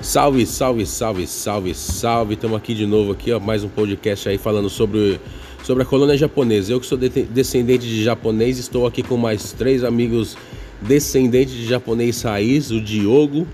Salve, 0.00 0.46
salve, 0.46 0.86
salve, 0.86 1.26
salve, 1.26 1.74
salve. 1.74 2.34
Estamos 2.34 2.56
aqui 2.56 2.72
de 2.72 2.86
novo 2.86 3.12
aqui, 3.12 3.32
ó, 3.32 3.40
mais 3.40 3.64
um 3.64 3.68
podcast 3.68 4.28
aí 4.28 4.38
falando 4.38 4.70
sobre, 4.70 5.20
sobre 5.64 5.82
a 5.82 5.86
colônia 5.86 6.16
japonesa. 6.16 6.72
Eu 6.72 6.80
que 6.80 6.86
sou 6.86 6.96
de- 6.96 7.08
descendente 7.08 7.84
de 7.86 8.04
japonês, 8.04 8.58
estou 8.58 8.86
aqui 8.86 9.02
com 9.02 9.16
mais 9.16 9.52
três 9.52 9.82
amigos 9.82 10.36
descendentes 10.80 11.54
de 11.54 11.66
japonês 11.66 12.22
raiz, 12.22 12.70
o 12.70 12.80
Diogo, 12.80 13.46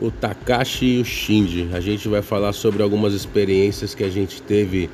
o 0.00 0.10
Takashi 0.10 0.86
e 0.96 1.00
o 1.00 1.04
Shinji. 1.04 1.68
A 1.72 1.80
gente 1.80 2.08
vai 2.08 2.22
falar 2.22 2.54
sobre 2.54 2.82
algumas 2.82 3.12
experiências 3.12 3.94
que 3.94 4.02
a 4.02 4.08
gente 4.10 4.40
teve 4.40 4.88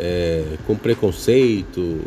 é, 0.00 0.44
com 0.66 0.74
preconceito, 0.74 2.00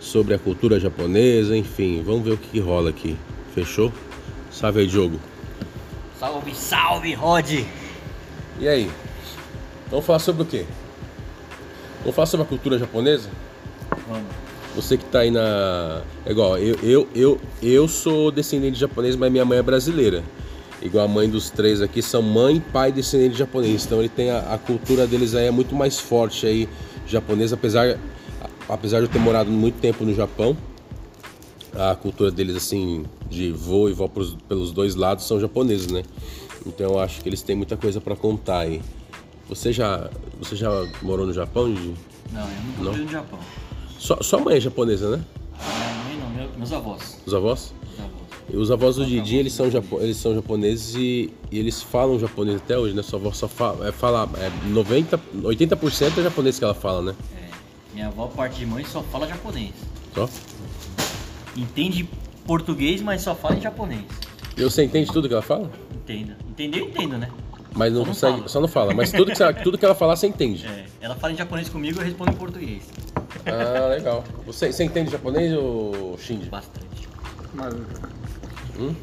sobre 0.00 0.34
a 0.34 0.38
cultura 0.38 0.80
japonesa, 0.80 1.56
enfim. 1.56 2.02
Vamos 2.04 2.24
ver 2.24 2.32
o 2.32 2.36
que, 2.36 2.48
que 2.48 2.58
rola 2.58 2.90
aqui. 2.90 3.16
Fechou? 3.54 3.92
Salve 4.50 4.80
aí, 4.80 4.86
Diogo. 4.88 5.20
Salve, 6.18 6.54
salve, 6.54 7.12
Rod! 7.12 7.66
E 8.58 8.66
aí? 8.66 8.90
Vamos 9.90 10.06
falar 10.06 10.18
sobre 10.18 10.44
o 10.44 10.46
quê? 10.46 10.64
Vamos 12.00 12.14
falar 12.14 12.24
sobre 12.24 12.46
a 12.46 12.48
cultura 12.48 12.78
japonesa? 12.78 13.28
Vamos. 14.08 14.26
Você 14.74 14.96
que 14.96 15.04
tá 15.04 15.20
aí 15.20 15.30
na. 15.30 16.02
É 16.24 16.30
igual, 16.30 16.56
eu, 16.56 16.76
eu, 16.82 17.08
eu, 17.14 17.40
eu 17.62 17.86
sou 17.86 18.30
descendente 18.30 18.74
de 18.74 18.80
japonês, 18.80 19.14
mas 19.14 19.30
minha 19.30 19.44
mãe 19.44 19.58
é 19.58 19.62
brasileira. 19.62 20.24
Igual 20.80 21.04
a 21.04 21.08
mãe 21.08 21.28
dos 21.28 21.50
três 21.50 21.82
aqui 21.82 22.00
são 22.00 22.22
mãe, 22.22 22.60
pai 22.72 22.88
e 22.88 22.92
descendente 22.92 23.32
de 23.32 23.38
japonês. 23.38 23.84
Então 23.84 23.98
ele 23.98 24.08
tem 24.08 24.30
a, 24.30 24.54
a 24.54 24.58
cultura 24.58 25.06
deles 25.06 25.34
aí 25.34 25.46
é 25.46 25.50
muito 25.50 25.74
mais 25.74 26.00
forte 26.00 26.46
aí, 26.46 26.66
japonesa, 27.06 27.56
apesar, 27.56 27.98
apesar 28.66 29.00
de 29.00 29.04
eu 29.04 29.10
ter 29.10 29.18
morado 29.18 29.50
muito 29.50 29.78
tempo 29.80 30.02
no 30.02 30.14
Japão. 30.14 30.56
A 31.78 31.94
cultura 31.94 32.30
deles, 32.30 32.56
assim, 32.56 33.04
de 33.28 33.52
vô 33.52 33.88
e 33.88 33.92
vó 33.92 34.08
pros- 34.08 34.36
pelos 34.48 34.72
dois 34.72 34.94
lados 34.94 35.26
são 35.26 35.38
japoneses, 35.38 35.88
né? 35.88 36.02
Então 36.66 36.92
eu 36.92 36.98
acho 36.98 37.20
que 37.20 37.28
eles 37.28 37.42
têm 37.42 37.54
muita 37.54 37.76
coisa 37.76 38.00
pra 38.00 38.16
contar 38.16 38.60
aí. 38.60 38.80
Você 39.48 39.72
já, 39.72 40.10
você 40.38 40.56
já 40.56 40.70
morou 41.02 41.26
no 41.26 41.32
Japão, 41.32 41.68
Gigi? 41.74 41.94
Não, 42.32 42.40
eu 42.42 42.48
nunca 42.48 42.82
Não? 42.82 42.92
fui 42.94 43.02
no 43.04 43.10
Japão. 43.12 43.38
Sua, 43.98 44.22
sua 44.22 44.40
mãe 44.40 44.56
é 44.56 44.60
japonesa, 44.60 45.16
né? 45.16 45.24
Minha 45.58 46.04
mãe 46.04 46.18
não, 46.18 46.30
meu- 46.30 46.58
meus 46.58 46.72
avós. 46.72 47.18
Os 47.24 47.34
avós? 47.34 47.74
Meus 47.86 48.00
avós. 48.00 48.26
E 48.52 48.56
Os 48.56 48.70
avós 48.70 48.96
do 48.96 49.04
Didi, 49.06 49.36
eles 49.36 49.52
são, 49.52 49.70
japo- 49.70 50.00
eles 50.00 50.16
são 50.16 50.34
japoneses 50.34 50.94
e, 50.94 51.32
e 51.50 51.58
eles 51.58 51.82
falam 51.82 52.18
japonês 52.18 52.56
até 52.56 52.76
hoje, 52.78 52.94
né? 52.94 53.02
Sua 53.02 53.18
avó 53.18 53.32
só 53.32 53.46
fala, 53.48 53.86
é, 53.88 53.92
fala 53.92 54.28
é 54.38 54.50
90, 54.68 55.18
80% 55.42 56.18
é 56.18 56.22
japonês 56.22 56.58
que 56.58 56.64
ela 56.64 56.74
fala, 56.74 57.02
né? 57.02 57.14
É, 57.36 57.48
minha 57.94 58.06
avó, 58.08 58.26
parte 58.28 58.58
de 58.58 58.66
mãe, 58.66 58.84
só 58.84 59.02
fala 59.02 59.26
japonês. 59.28 59.72
Só. 60.14 60.28
Entende 61.56 62.08
português, 62.46 63.00
mas 63.00 63.22
só 63.22 63.34
fala 63.34 63.56
em 63.56 63.60
japonês. 63.60 64.04
E 64.56 64.62
você 64.62 64.84
entende 64.84 65.10
tudo 65.12 65.28
que 65.28 65.34
ela 65.34 65.42
fala? 65.42 65.70
Entendo. 65.94 66.32
Entender, 66.48 66.80
eu 66.80 66.86
entendo, 66.86 67.18
né? 67.18 67.28
Mas 67.74 67.92
não 67.92 68.00
Só 68.00 68.06
não 68.06 68.12
consegue, 68.14 68.36
fala. 68.36 68.48
só 68.48 68.60
não 68.60 68.68
fala. 68.68 68.94
Mas 68.94 69.12
tudo 69.12 69.30
que, 69.32 69.36
você- 69.36 69.52
tudo 69.54 69.76
que 69.76 69.84
ela 69.84 69.94
falar, 69.94 70.16
você 70.16 70.26
entende. 70.26 70.66
É, 70.66 70.86
ela 71.00 71.14
fala 71.14 71.32
em 71.34 71.36
japonês 71.36 71.68
comigo, 71.68 72.00
eu 72.00 72.04
respondo 72.04 72.30
em 72.32 72.34
português. 72.36 72.84
Ah, 73.44 73.88
legal. 73.88 74.24
Você, 74.46 74.72
você 74.72 74.84
entende 74.84 75.10
japonês, 75.10 75.52
ou 75.52 76.16
Shinji? 76.18 76.48
Bastante. 76.48 77.06
Mais, 77.52 77.74
Hum? 78.78 78.94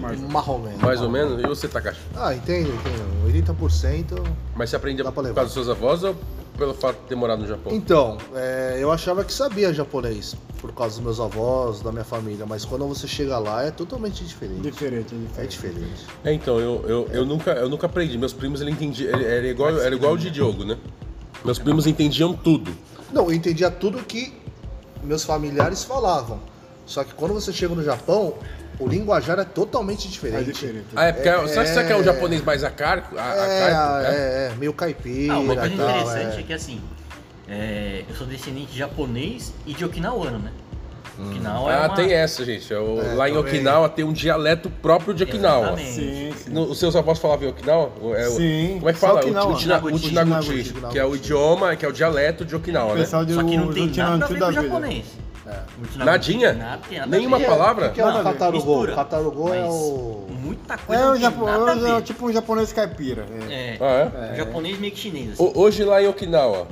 mais, 0.00 0.20
Marromeno. 0.20 0.78
Mais 0.78 1.00
ou 1.00 1.10
menos? 1.10 1.40
E 1.42 1.46
você, 1.46 1.66
Takashi? 1.68 1.98
Ah, 2.16 2.34
entendo, 2.34 2.70
entendo. 2.74 3.26
80%. 3.56 4.24
Mas 4.54 4.70
você 4.70 4.76
aprende 4.76 5.02
por 5.02 5.12
causa 5.12 5.44
dos 5.44 5.52
seus 5.52 5.68
avós 5.68 6.02
ou 6.04 6.16
pelo 6.58 6.74
fato 6.74 6.96
de 7.00 7.06
ter 7.06 7.14
morado 7.14 7.40
no 7.42 7.48
Japão? 7.48 7.72
Então, 7.72 8.18
é, 8.34 8.76
eu 8.80 8.90
achava 8.90 9.24
que 9.24 9.32
sabia 9.32 9.72
japonês 9.72 10.34
por 10.60 10.72
causa 10.74 10.96
dos 10.96 11.04
meus 11.04 11.20
avós, 11.20 11.80
da 11.80 11.92
minha 11.92 12.04
família, 12.04 12.44
mas 12.44 12.64
quando 12.64 12.86
você 12.86 13.06
chega 13.06 13.38
lá 13.38 13.62
é 13.64 13.70
totalmente 13.70 14.24
diferente. 14.24 14.60
diferente, 14.60 15.14
é 15.14 15.42
É 15.44 15.46
diferente. 15.46 15.78
diferente. 15.78 16.06
É, 16.24 16.32
então, 16.32 16.58
eu, 16.58 16.84
eu, 16.86 17.08
eu, 17.12 17.24
nunca, 17.24 17.52
eu 17.52 17.68
nunca 17.68 17.86
aprendi. 17.86 18.18
Meus 18.18 18.32
primos, 18.32 18.60
ele 18.60 18.72
entendia, 18.72 19.08
ele, 19.10 19.24
era, 19.24 19.46
igual, 19.46 19.78
era 19.78 19.94
igual 19.94 20.14
o 20.14 20.18
de 20.18 20.30
Diogo, 20.30 20.64
né? 20.64 20.76
Meus 21.44 21.58
primos 21.60 21.86
entendiam 21.86 22.32
tudo. 22.34 22.72
Não, 23.12 23.26
eu 23.26 23.32
entendia 23.32 23.70
tudo 23.70 23.98
que 24.04 24.34
meus 25.04 25.22
familiares 25.22 25.84
falavam. 25.84 26.40
Só 26.84 27.04
que 27.04 27.14
quando 27.14 27.32
você 27.34 27.52
chega 27.52 27.74
no 27.74 27.84
Japão, 27.84 28.34
o 28.78 28.86
linguajar 28.86 29.38
é 29.38 29.44
totalmente 29.44 30.06
É 30.06 30.10
diferente. 30.10 30.52
diferente. 30.52 30.86
Ah, 30.94 31.06
é 31.06 31.12
porque. 31.12 31.28
É- 31.28 31.46
Será 31.48 31.82
que 31.82 31.88
quer 31.88 31.96
um 31.96 32.04
japonês 32.04 32.42
mais 32.44 32.62
arcaico? 32.64 33.16
A, 33.18 33.22
É, 33.22 33.72
arcaico, 33.72 34.06
é, 34.06 34.16
é, 34.16 34.52
meio 34.58 34.72
caipira 34.72 35.34
Ah, 35.34 35.38
uma 35.38 35.54
coisa 35.56 35.74
e 35.74 35.76
tal, 35.76 35.88
interessante 35.90 36.36
é. 36.36 36.40
é. 36.40 36.42
que 36.42 36.52
assim, 36.52 36.80
é, 37.48 38.04
eu 38.08 38.14
sou 38.14 38.26
descendente 38.26 38.72
de 38.72 38.78
japonês 38.78 39.52
e 39.66 39.72
de 39.74 39.84
okinawano, 39.84 40.38
né? 40.38 40.50
Okinawa 41.20 41.72
é 41.72 41.74
Ah, 41.74 41.86
uma... 41.86 41.96
tem 41.96 42.12
essa, 42.12 42.44
gente. 42.44 42.72
É 42.72 42.78
o- 42.78 43.00
É, 43.02 43.14
lá 43.14 43.28
em 43.28 43.34
também. 43.34 43.52
Okinawa 43.52 43.88
tem 43.88 44.04
um 44.04 44.12
dialeto 44.12 44.70
próprio 44.70 45.12
de 45.12 45.24
Okinawa. 45.24 45.76
Sim, 45.76 46.32
sim. 46.36 46.50
No- 46.50 46.70
os 46.70 46.78
seus 46.78 46.94
avós 46.94 47.18
falavam 47.18 47.48
em 47.48 47.50
Okinawa? 47.50 47.90
É 48.14 48.24
Sim, 48.26 48.74
Como 48.78 48.88
é 48.88 48.92
que 48.92 49.00
fala? 49.00 49.18
Okinawa. 49.18 49.52
Utinaguti. 49.90 50.74
que 50.92 50.96
é 50.98 51.04
o 51.04 51.16
idioma, 51.16 51.74
que 51.74 51.84
é 51.84 51.88
o 51.88 51.92
dialeto 51.92 52.44
de 52.44 52.54
Okinawa, 52.54 52.94
né? 52.94 53.04
Só 53.04 53.24
que 53.24 53.32
não 53.32 53.72
tem 53.72 53.88
nada 53.88 54.24
a 54.26 54.28
ver 54.28 54.38
com 54.38 54.46
Vida. 54.46 54.52
japonês. 54.62 55.04
O 55.94 56.04
Nadinha? 56.04 56.52
nada- 56.52 56.80
nada 56.90 57.06
Nenhuma 57.06 57.40
palavra? 57.40 57.88
O 57.88 57.92
que 57.92 58.00
é 58.00 58.04
o. 58.06 58.22
Catarugô? 58.22 58.56
Mistura. 58.56 58.94
Catarugô 58.94 59.54
é 59.54 59.60
Mas 59.62 59.74
o. 59.74 60.26
Muita 60.42 60.78
coisa 60.78 61.02
É, 61.02 61.06
o 61.08 61.12
tem 61.12 61.20
Japo- 61.22 61.46
é 61.48 62.00
tipo 62.02 62.26
um 62.26 62.32
japonês 62.32 62.72
caipira. 62.72 63.26
É. 63.48 63.52
É, 63.52 63.78
Ah, 63.80 64.30
é? 64.32 64.36
japonês 64.36 64.78
meio 64.78 64.92
que 64.92 64.98
chinês. 64.98 65.32
assim. 65.32 65.42
O- 65.42 65.58
Hoje 65.60 65.84
lá 65.84 66.02
em 66.02 66.08
Okinawa, 66.08 66.68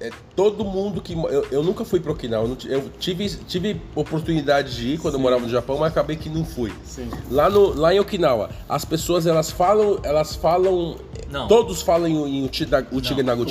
é 0.00 0.10
todo 0.36 0.64
mundo 0.64 1.00
que. 1.00 1.14
Eu, 1.14 1.46
eu 1.50 1.62
nunca 1.62 1.84
fui 1.84 2.00
para 2.00 2.12
Okinawa, 2.12 2.46
eu, 2.46 2.56
eu 2.82 2.90
tive, 2.98 3.28
tive 3.28 3.80
oportunidade 3.94 4.74
de 4.76 4.88
ir 4.94 4.98
quando 4.98 5.14
eu 5.14 5.20
morava 5.20 5.42
no 5.42 5.48
Japão, 5.48 5.78
mas 5.78 5.92
acabei 5.92 6.16
que 6.16 6.28
não 6.28 6.44
fui. 6.44 6.72
Sim. 6.84 7.08
Lá, 7.30 7.48
no, 7.48 7.72
lá 7.78 7.94
em 7.94 8.00
Okinawa, 8.00 8.50
as 8.68 8.84
pessoas 8.84 9.26
elas 9.26 9.50
falam. 9.50 9.98
Elas 10.02 10.34
falam. 10.36 10.96
Não. 11.30 11.48
Todos 11.48 11.82
falam 11.82 12.06
em, 12.08 12.16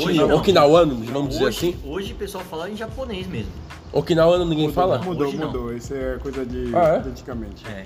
hoje 0.06 0.20
não. 0.28 0.38
Okinawano, 0.38 0.96
vamos 1.12 1.30
dizer 1.30 1.46
hoje, 1.46 1.58
assim. 1.58 1.76
Hoje 1.86 2.14
o 2.14 2.16
pessoal 2.16 2.44
fala 2.44 2.70
em 2.70 2.76
japonês 2.78 3.26
mesmo. 3.28 3.52
Okinawano 3.94 4.44
ninguém 4.46 4.72
fala? 4.74 4.98
Mudou, 5.00 5.28
Hoje 5.28 5.38
não. 5.38 5.48
mudou. 5.48 5.74
Isso 5.76 5.94
é 5.94 6.18
coisa 6.22 6.44
de, 6.46 6.76
Ah, 6.76 6.96
é? 6.96 7.00
de 7.00 7.10
antigamente. 7.10 7.64
É. 7.68 7.86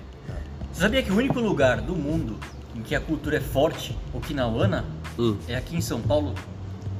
Você 0.72 0.82
sabia 0.82 1.04
que 1.04 1.12
o 1.12 1.16
único 1.18 1.40
lugar 1.40 1.82
do 1.82 1.94
mundo 1.96 2.38
em 2.76 2.82
que 2.82 2.96
a 2.96 3.00
cultura 3.00 3.38
é 3.38 3.42
forte, 3.42 3.98
okinawana, 4.14 4.86
Hum. 5.20 5.36
é 5.48 5.56
aqui 5.56 5.76
em 5.76 5.82
São 5.82 6.00
Paulo? 6.00 6.34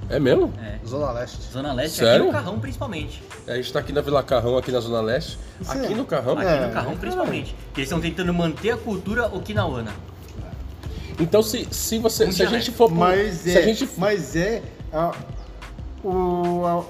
É 0.10 0.20
mesmo? 0.20 0.54
É. 0.62 0.78
Zona 0.86 1.12
Leste. 1.12 1.42
Zona 1.52 1.74
Leste, 1.74 1.98
Sério? 1.98 2.16
aqui 2.16 2.26
no 2.26 2.32
Carrão 2.32 2.60
principalmente. 2.60 3.22
A 3.48 3.56
gente 3.56 3.72
tá 3.74 3.80
aqui 3.80 3.92
na 3.94 4.02
Vila 4.02 4.24
Carrão, 4.24 4.58
aqui 4.58 4.72
na 4.72 4.80
Zona 4.80 5.02
Leste. 5.02 5.38
Isso 5.62 5.72
aqui 5.72 5.94
é. 5.94 5.96
no 5.96 6.06
Carrão? 6.06 6.34
Aqui 6.38 6.48
É, 6.48 6.68
no 6.68 6.74
Carrão 6.74 6.92
é, 6.94 6.96
principalmente. 6.96 7.56
Que 7.74 7.80
eles 7.82 7.88
estão 7.90 8.00
tentando 8.02 8.34
manter 8.34 8.72
a 8.72 8.78
cultura 8.78 9.28
okinawana. 9.28 9.92
Então 11.20 11.42
se, 11.44 11.68
se 11.72 11.98
você. 12.00 12.26
Um 12.26 12.32
se 12.32 12.44
a 12.44 12.46
gente 12.46 12.72
for. 12.72 12.88
pro- 12.88 12.98
Mas 12.98 13.36
se 13.40 13.56
é, 13.56 13.60
a 13.60 13.62
gente 13.64 13.90
mas 13.98 14.36
é 14.36 14.62
a- 14.94 15.12
o 16.04 16.64
a- 16.66 16.86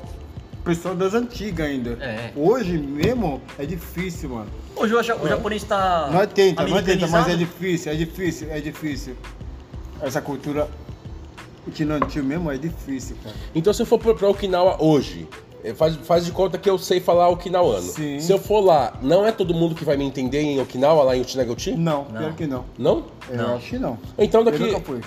pessoal 0.68 0.96
das 0.96 1.14
antigas 1.14 1.66
ainda. 1.68 1.92
É. 2.04 2.32
Hoje 2.36 2.78
mesmo 2.78 3.42
é 3.58 3.66
difícil, 3.66 4.30
mano. 4.30 4.48
Hoje 4.76 4.94
o, 4.94 5.00
o 5.00 5.28
japonês 5.28 5.64
está 5.64 6.10
Não 6.12 6.28
tenta, 6.28 6.68
não 6.68 6.84
tenta, 6.84 7.08
mas 7.08 7.28
é 7.30 7.36
difícil, 7.36 7.92
é 7.92 7.96
difícil, 7.96 8.48
é 8.52 8.60
difícil. 8.60 9.16
Essa 10.02 10.22
cultura 10.22 10.68
utinantil 11.68 12.24
mesmo 12.24 12.52
é 12.52 12.58
difícil, 12.58 13.16
cara. 13.24 13.36
Então 13.56 13.74
se 13.74 13.82
eu 13.82 13.86
for 13.86 13.98
pra- 14.00 14.30
Okinawa 14.30 14.78
hoje, 14.82 15.28
faz, 15.76 15.96
faz 15.98 16.26
de 16.26 16.32
conta 16.32 16.58
que 16.58 16.70
eu 16.70 16.78
sei 16.78 17.00
falar 17.00 17.28
Okinawano. 17.30 17.82
Sim. 17.82 18.20
Se 18.20 18.32
eu 18.32 18.38
for 18.38 18.60
lá, 18.62 18.94
não 19.02 19.26
é 19.26 19.32
todo 19.32 19.54
mundo 19.54 19.74
que 19.74 19.84
vai 19.84 19.98
me 19.98 20.06
entender 20.06 20.42
em 20.42 20.62
Okinawa, 20.62 21.04
lá 21.04 21.18
em 21.18 21.22
Uchinaguchi? 21.22 21.72
Não, 21.72 22.04
Não. 22.06 22.20
pior 22.22 22.34
que 22.36 22.46
não. 22.46 22.66
Não? 22.78 23.06
Eu 23.30 23.38
Não. 23.38 23.56
acho 23.56 23.70
que 23.70 23.80
não. 23.80 23.98
Então 24.18 24.44
daqui 24.44 24.64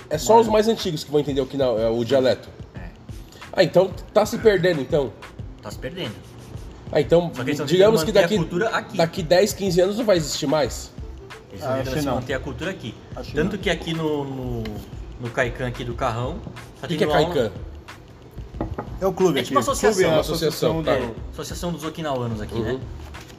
é 0.09 0.17
só 0.17 0.35
Mas- 0.35 0.45
os 0.47 0.51
mais 0.51 0.67
antigos 0.67 1.03
que 1.03 1.11
vão 1.11 1.21
entender 1.21 1.39
Okinawa, 1.41 1.79
é, 1.81 1.87
o 1.89 2.03
dialeto. 2.03 2.49
É. 2.75 2.81
Ah, 3.53 3.63
então 3.63 3.89
tá 4.13 4.25
se 4.25 4.37
perdendo 4.37 4.81
então. 4.81 5.11
Tá 5.61 5.69
se 5.71 5.77
perdendo. 5.77 6.15
Ah, 6.91 6.99
então 6.99 7.31
digamos 7.65 8.03
que 8.03 8.11
daqui, 8.11 8.37
aqui. 8.73 8.97
daqui 8.97 9.23
10, 9.23 9.53
15 9.53 9.81
anos 9.81 9.97
não 9.97 10.05
vai 10.05 10.17
existir 10.17 10.47
mais. 10.47 10.91
Eles 11.51 11.63
Ah, 11.63 11.83
se 11.85 12.01
não. 12.01 12.15
manter 12.15 12.33
a 12.33 12.39
cultura 12.39 12.71
aqui. 12.71 12.93
Acho 13.15 13.33
Tanto 13.33 13.55
não. 13.55 13.61
que 13.61 13.69
aqui 13.69 13.93
no, 13.93 14.23
no, 14.25 14.63
no 15.21 15.29
Kaikan 15.29 15.67
aqui 15.67 15.83
do 15.83 15.93
Carrão. 15.93 16.37
Tá 16.79 16.85
O 16.85 16.87
que, 16.87 16.97
que 16.97 17.03
é 17.03 17.07
Kaikan? 17.07 17.51
É 18.99 19.05
o 19.05 19.13
clube 19.13 19.37
É 19.39 19.41
aqui. 19.41 19.47
tipo 19.49 19.55
uma 19.59 19.61
associação. 19.61 19.93
Clube 19.93 20.03
é 20.03 20.09
a 20.09 20.13
Uma 20.13 20.21
associação, 20.21 20.79
associação 20.81 20.83
tá. 20.83 20.95
do... 21.13 21.15
Associação 21.31 21.71
dos 21.71 21.83
Okinawanos 21.83 22.41
aqui, 22.41 22.59
né? 22.59 22.73
Uhum. 22.73 22.79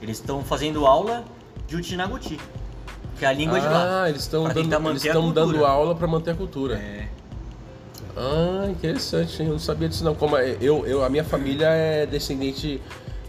Eles 0.01 0.19
estão 0.19 0.43
fazendo 0.43 0.87
aula 0.87 1.25
de 1.69 1.77
Uchinaguchi, 1.77 2.39
que 3.19 3.25
é 3.25 3.29
a 3.29 3.33
língua 3.33 3.61
de 3.61 3.67
lá. 3.67 4.03
Ah, 4.03 4.09
eles 4.09 4.23
estão 4.23 4.45
dando, 4.45 4.91
eles 4.91 5.03
dando 5.03 5.65
aula 5.65 5.95
pra 5.95 6.07
manter 6.09 6.33
a 6.33 6.35
cultura. 6.35 6.77
É. 6.77 7.09
Ah, 8.17 8.67
interessante, 8.71 9.41
eu 9.43 9.49
não 9.49 9.59
sabia 9.59 9.89
disso 9.89 10.05
não. 10.05 10.15
Como 10.15 10.37
é- 10.37 10.57
eu, 10.61 10.87
eu, 10.87 11.03
a 11.05 11.09
minha 11.09 11.25
família 11.25 11.67
é 11.69 12.05
descendente 12.07 12.81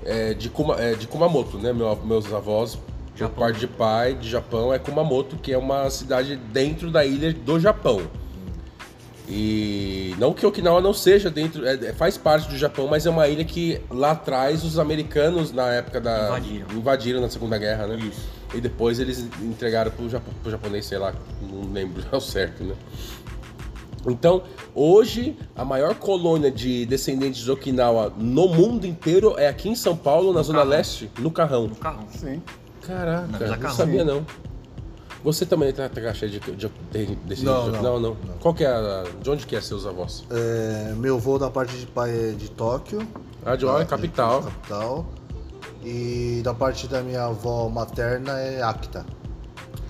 é, 0.06 0.34
de, 0.34 0.50
Kuma, 0.50 0.76
é, 0.80 0.96
de 0.96 1.08
Kumamoto, 1.08 1.58
né? 1.58 1.72
Meu- 1.72 1.96
meus 2.04 2.32
avós, 2.34 2.78
por 3.18 3.30
parte 3.30 3.60
de 3.62 3.68
pai 3.68 4.14
de 4.14 4.30
Japão, 4.30 4.74
é 4.74 4.78
Kumamoto, 4.80 5.38
que 5.38 5.54
é 5.54 5.58
uma 5.58 5.90
cidade 5.90 6.36
dentro 6.36 6.92
da 6.92 7.06
ilha 7.06 7.32
do 7.34 7.58
Japão. 7.60 8.02
E 9.30 10.14
não 10.20 10.34
que 10.34 10.46
Okinawa 10.46 10.82
não 10.82 10.94
seja 10.94 11.30
dentro, 11.30 11.66
é, 11.66 11.76
é- 11.76 11.94
faz 11.94 12.18
parte 12.18 12.50
do 12.50 12.58
Japão, 12.58 12.88
mas 12.88 13.06
é 13.06 13.10
uma 13.10 13.26
ilha 13.30 13.46
que 13.46 13.80
lá 13.90 14.12
atrás 14.12 14.66
os 14.66 14.78
americanos 14.78 15.54
na 15.54 15.70
época 15.72 16.02
da 16.02 16.26
Invadiram. 16.28 16.68
invadiram 16.76 17.22
na 17.22 17.30
Segunda 17.30 17.58
Guerra, 17.58 17.88
né? 17.88 17.96
Isso. 17.96 18.28
E 18.54 18.60
depois 18.60 19.00
eles 19.00 19.26
entregaram 19.42 19.90
pro, 19.92 20.10
Japo, 20.10 20.30
pro 20.44 20.52
japonês, 20.52 20.86
sei 20.86 20.98
lá, 20.98 21.14
não 21.42 21.72
lembro 21.72 22.04
ao 22.12 22.20
certo, 22.20 22.64
né? 22.66 22.76
Então, 24.12 24.44
hoje, 24.76 25.38
a 25.56 25.64
maior 25.64 25.96
colônia 25.96 26.52
de 26.52 26.86
descendentes 26.86 27.42
de 27.44 27.50
Okinawa 27.52 28.12
no 28.18 28.48
mundo 28.50 28.86
inteiro 28.86 29.36
é 29.38 29.48
aqui 29.48 29.70
em 29.70 29.76
São 29.76 29.96
Paulo, 29.96 30.34
na 30.34 30.42
Zona 30.42 30.60
Carrão. 30.60 30.72
Leste, 30.72 31.12
no 31.20 31.32
Carrão. 31.32 31.68
No 31.68 31.76
carrão. 31.76 32.06
Sim. 32.10 32.42
Caraca, 32.82 33.28
não 33.48 33.58
Carrão. 33.58 33.76
sabia 33.76 34.04
não. 34.04 34.26
Você 35.24 35.46
também 35.46 35.72
tá, 35.72 35.88
tá 35.88 36.14
cheio 36.14 36.32
de, 36.32 36.40
de, 36.42 36.70
de, 36.92 37.16
de- 37.16 37.46
não, 37.46 37.68
não, 37.72 37.82
não. 37.82 38.00
não. 38.00 38.18
Qual 38.42 38.54
que 38.54 38.66
é 38.66 38.68
a, 38.68 39.06
de 39.22 39.30
onde 39.30 39.48
que 39.48 39.56
é 39.56 39.62
seus 39.62 39.86
avós? 39.86 40.26
É, 40.30 40.94
meu 40.98 41.16
avô 41.16 41.40
da 41.40 41.50
parte 41.50 41.78
de 41.78 41.86
pai 41.86 42.12
é 42.12 42.32
de 42.34 42.52
Tóquio. 42.52 43.08
Ah, 43.46 43.56
de 43.56 43.66
Tóquio, 43.66 43.88
capital. 43.88 44.42
de 44.42 44.48
capital. 44.48 45.06
E 45.82 46.42
da 46.44 46.54
parte 46.54 46.88
da 46.90 47.02
minha 47.02 47.24
avó 47.24 47.70
materna 47.70 48.38
é 48.40 48.62
Akita. 48.62 49.06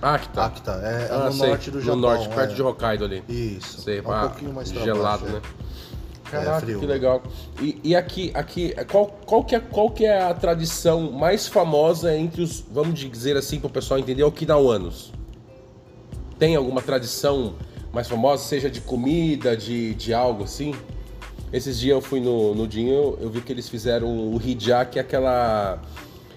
Ah, 0.06 0.18
que 0.18 0.28
tá. 0.28 0.44
Akita, 0.44 0.72
é, 0.84 1.04
é 1.04 1.08
Ah, 1.10 1.24
no 1.24 1.32
sei, 1.32 1.48
norte 1.48 1.70
do 1.70 1.80
Japão. 1.80 1.96
No 1.96 2.02
norte, 2.02 2.28
perto 2.28 2.52
é. 2.52 2.54
de 2.54 2.62
Hokkaido 2.62 3.04
ali. 3.06 3.24
Isso. 3.26 3.80
Sei, 3.80 4.00
é 4.00 4.02
um 4.02 4.12
ah, 4.12 4.28
pouquinho 4.28 4.52
mais 4.52 4.68
gelado, 4.68 5.24
baixo, 5.24 5.36
né? 5.36 5.40
é. 6.26 6.30
Caraca, 6.30 6.60
frio. 6.60 6.78
que 6.78 6.84
legal. 6.84 7.22
E, 7.58 7.80
e 7.82 7.96
aqui, 7.96 8.30
aqui 8.34 8.74
qual, 8.90 9.06
qual, 9.24 9.42
que 9.42 9.54
é, 9.54 9.60
qual 9.60 9.90
que 9.90 10.04
é 10.04 10.22
a 10.22 10.34
tradição 10.34 11.10
mais 11.10 11.48
famosa 11.48 12.14
entre 12.14 12.42
os, 12.42 12.62
vamos 12.70 13.00
dizer 13.00 13.34
assim, 13.38 13.58
para 13.58 13.68
o 13.68 13.70
pessoal 13.70 13.98
entender, 13.98 14.22
okinawanos? 14.24 15.10
Tem 16.38 16.54
alguma 16.54 16.82
tradição 16.82 17.54
mais 17.90 18.06
famosa, 18.06 18.44
seja 18.44 18.68
de 18.68 18.82
comida, 18.82 19.56
de, 19.56 19.94
de 19.94 20.12
algo 20.12 20.44
assim? 20.44 20.74
Esses 21.50 21.78
dias 21.78 21.94
eu 21.94 22.02
fui 22.02 22.20
no, 22.20 22.54
no 22.54 22.68
Dinho, 22.68 23.16
eu 23.22 23.30
vi 23.30 23.40
que 23.40 23.50
eles 23.50 23.70
fizeram 23.70 24.08
o 24.08 24.38
hijá, 24.44 24.84
que 24.84 24.98
é 24.98 25.02
aquela... 25.02 25.80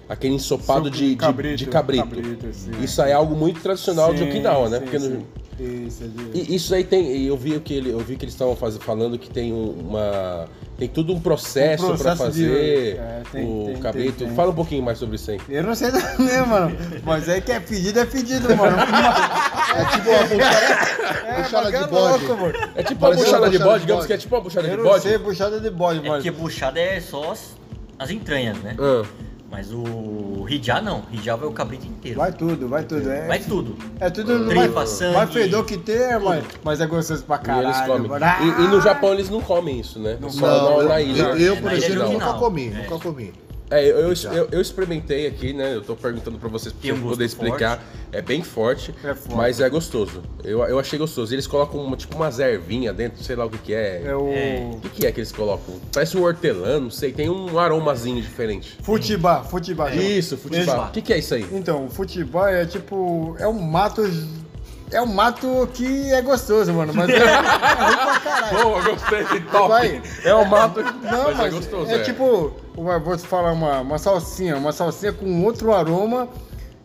Aquele 0.08 0.34
ensopado 0.34 0.90
de, 0.90 1.10
de 1.10 1.16
cabrito, 1.16 1.56
de 1.56 1.66
cabrito. 1.66 2.04
cabrito. 2.04 2.46
Isso 2.82 3.02
aí 3.02 3.10
é 3.10 3.14
algo 3.14 3.34
muito 3.36 3.60
tradicional 3.60 4.12
de 4.12 4.20
Sim, 4.20 4.28
Okinawa, 4.28 4.68
né? 4.70 4.78
sim, 4.78 4.82
Porque 4.84 4.98
no- 4.98 5.04
sim. 5.06 5.26
Isso, 5.60 6.04
é 6.04 6.06
de... 6.06 6.38
e 6.52 6.54
isso 6.54 6.72
aí 6.74 6.84
tem, 6.84 7.24
eu 7.24 7.36
vi 7.36 7.58
que 7.58 7.74
ele, 7.74 7.90
eu 7.90 7.98
vi 7.98 8.14
que 8.16 8.24
eles 8.24 8.32
estavam 8.32 8.54
falando 8.56 9.18
que 9.18 9.28
tem 9.28 9.52
um- 9.52 9.72
uma, 9.88 10.46
tem 10.78 10.86
tudo 10.88 11.12
um 11.12 11.18
processo, 11.20 11.82
Um 11.84 11.88
para 11.88 11.96
processo 12.14 12.30
de- 12.32 12.44
fazer 12.46 12.96
é, 12.96 13.22
tem- 13.32 13.44
o 13.44 13.64
tem- 13.66 13.76
cabrito. 13.82 14.12
tem- 14.18 14.26
tem. 14.28 14.36
Fala 14.36 14.50
um 14.50 14.54
pouquinho 14.54 14.84
mais 14.84 14.98
sobre 14.98 15.16
isso 15.16 15.32
aí. 15.32 15.40
Eu 15.48 15.64
não 15.64 15.74
sei 15.74 15.90
também, 16.16 16.46
mano. 16.46 16.76
Mas 17.04 17.28
é 17.28 17.40
que 17.40 17.50
é 17.50 17.58
pedido, 17.58 17.98
é 17.98 18.04
pedido, 18.06 18.54
mano. 18.56 18.76
É 19.68 19.84
tipo 19.84 20.08
uma 20.08 20.22
buchada, 20.24 21.26
É, 21.28 21.42
buchada 21.42 21.70
bagulho 21.70 21.84
de 21.84 21.90
bode. 21.90 22.24
louco, 22.24 22.42
mano. 22.42 22.70
É 22.74 22.82
tipo 22.82 23.06
uma 23.06 23.14
buchada 23.16 23.50
de 23.50 23.58
buchada 23.58 23.64
bode, 23.64 23.74
de 23.74 23.80
digamos 23.82 23.88
bode. 24.00 24.06
que 24.06 24.12
é 24.12 24.16
tipo 24.16 24.34
uma 24.36 24.40
buchada 24.42 24.66
Eu 24.66 24.70
de 24.70 24.76
não 24.78 24.84
bode. 24.84 25.02
sei 25.02 25.18
buchada 25.18 25.60
de 25.60 25.70
bode, 25.70 25.98
É 25.98 26.08
mas... 26.08 26.24
porque 26.24 26.30
buchada 26.30 26.80
é 26.80 27.00
só 27.00 27.32
as, 27.32 27.54
as 27.98 28.10
entranhas, 28.10 28.56
né? 28.58 28.74
Ah, 28.78 29.04
Mas 29.50 29.72
o 29.72 30.46
hijá 30.48 30.80
não. 30.82 31.04
Hijá 31.10 31.34
vai 31.34 31.48
o 31.48 31.52
cabrito 31.52 31.86
inteiro. 31.86 32.18
Vai 32.18 32.30
tudo, 32.32 32.68
vai 32.68 32.84
tudo. 32.84 33.10
É, 33.10 33.26
Vai 33.26 33.38
tudo. 33.38 33.76
é 33.98 34.10
tudo... 34.10 34.46
Tripa, 34.46 34.68
vai, 34.68 34.86
sangue. 34.86 35.14
vai 35.14 35.26
fedor 35.26 35.64
que 35.64 35.78
tem, 35.78 36.18
mas, 36.22 36.44
mas 36.62 36.80
é 36.82 36.86
gostoso 36.86 37.24
pra 37.24 37.36
e 37.36 37.38
caralho. 37.40 37.68
eles 37.68 37.80
comem. 37.80 38.10
E, 38.42 38.64
e 38.64 38.68
no 38.68 38.80
Japão 38.80 39.14
eles 39.14 39.30
não 39.30 39.40
comem 39.40 39.80
isso, 39.80 39.98
né? 39.98 40.18
Não 40.20 40.28
Só 40.30 40.46
Não, 40.46 40.76
na, 40.76 40.82
eu, 40.82 40.88
na 40.88 41.00
ilha. 41.00 41.22
eu, 41.22 41.36
eu, 41.38 41.54
É, 41.56 41.60
por 41.62 41.72
exemplo, 41.72 42.12
nunca 42.12 42.34
comi, 42.34 42.66
É. 42.68 42.70
nunca 42.82 42.98
comi. 42.98 43.32
É, 43.70 43.84
eu, 43.84 43.98
eu, 43.98 44.14
eu- 44.32 44.48
eu 44.50 44.60
experimentei 44.60 45.26
aqui, 45.26 45.52
né? 45.52 45.74
Eu 45.74 45.82
tô 45.82 45.94
perguntando 45.94 46.38
pra 46.38 46.48
vocês 46.48 46.72
pra 46.72 46.94
um 46.94 47.00
poderem 47.02 47.26
explicar. 47.26 47.82
É 48.10 48.22
bem 48.22 48.42
forte, 48.42 48.94
É 49.04 49.12
forte. 49.14 49.34
mas 49.34 49.60
é 49.60 49.68
gostoso. 49.68 50.22
Eu, 50.42 50.62
eu 50.64 50.78
achei 50.78 50.98
gostoso. 50.98 51.34
Eles 51.34 51.46
colocam 51.46 51.78
uma, 51.84 51.94
tipo 51.96 52.16
umas 52.16 52.38
ervinhas 52.38 52.96
dentro, 52.96 53.22
sei 53.22 53.36
lá 53.36 53.44
o 53.44 53.50
que 53.50 53.58
que 53.58 53.74
é. 53.74 54.02
É 54.06 54.14
o... 54.16 54.28
É. 54.32 54.70
O 54.74 54.80
que, 54.80 54.88
que 54.88 55.06
é 55.06 55.12
que 55.12 55.20
eles 55.20 55.30
colocam? 55.32 55.74
Parece 55.92 56.16
um 56.16 56.22
hortelã, 56.22 56.80
não 56.80 56.90
sei. 56.90 57.12
Tem 57.12 57.28
um 57.28 57.58
aromazinho 57.58 58.22
diferente. 58.22 58.78
Futibá, 58.82 59.42
futibá. 59.44 59.90
Isso, 59.94 60.38
futebol. 60.38 60.62
Exato. 60.62 60.88
O 60.88 60.92
que, 60.92 61.02
que 61.02 61.12
é 61.12 61.18
isso 61.18 61.34
aí? 61.34 61.46
Então, 61.52 61.84
o 61.84 61.90
futebol 61.90 62.46
é 62.48 62.64
tipo. 62.64 63.36
É 63.38 63.46
um 63.46 63.60
mato. 63.60 64.02
É 64.90 65.02
um 65.02 65.06
mato 65.06 65.68
que 65.74 66.10
é 66.10 66.22
gostoso, 66.22 66.72
mano. 66.72 66.94
Mas 66.94 67.10
é, 67.10 67.16
é 67.20 67.34
ruim 67.36 67.96
pra 67.96 68.20
caralho. 68.20 68.62
Boa, 68.62 68.82
gostei, 68.82 69.24
top. 69.52 69.68
Vai. 69.68 70.02
É 70.24 70.34
um 70.34 70.46
mato, 70.46 70.80
Não, 70.82 71.24
mas, 71.24 71.36
mas, 71.36 71.40
é 71.46 71.50
gostoso. 71.50 71.90
é, 71.90 71.98
tipo. 71.98 72.52
Vou 72.82 73.18
falar 73.18 73.52
uma, 73.52 73.80
uma 73.80 73.98
salsinha. 73.98 74.56
Uma 74.56 74.72
salsinha 74.72 75.12
com 75.12 75.44
outro 75.44 75.72
aroma. 75.72 76.28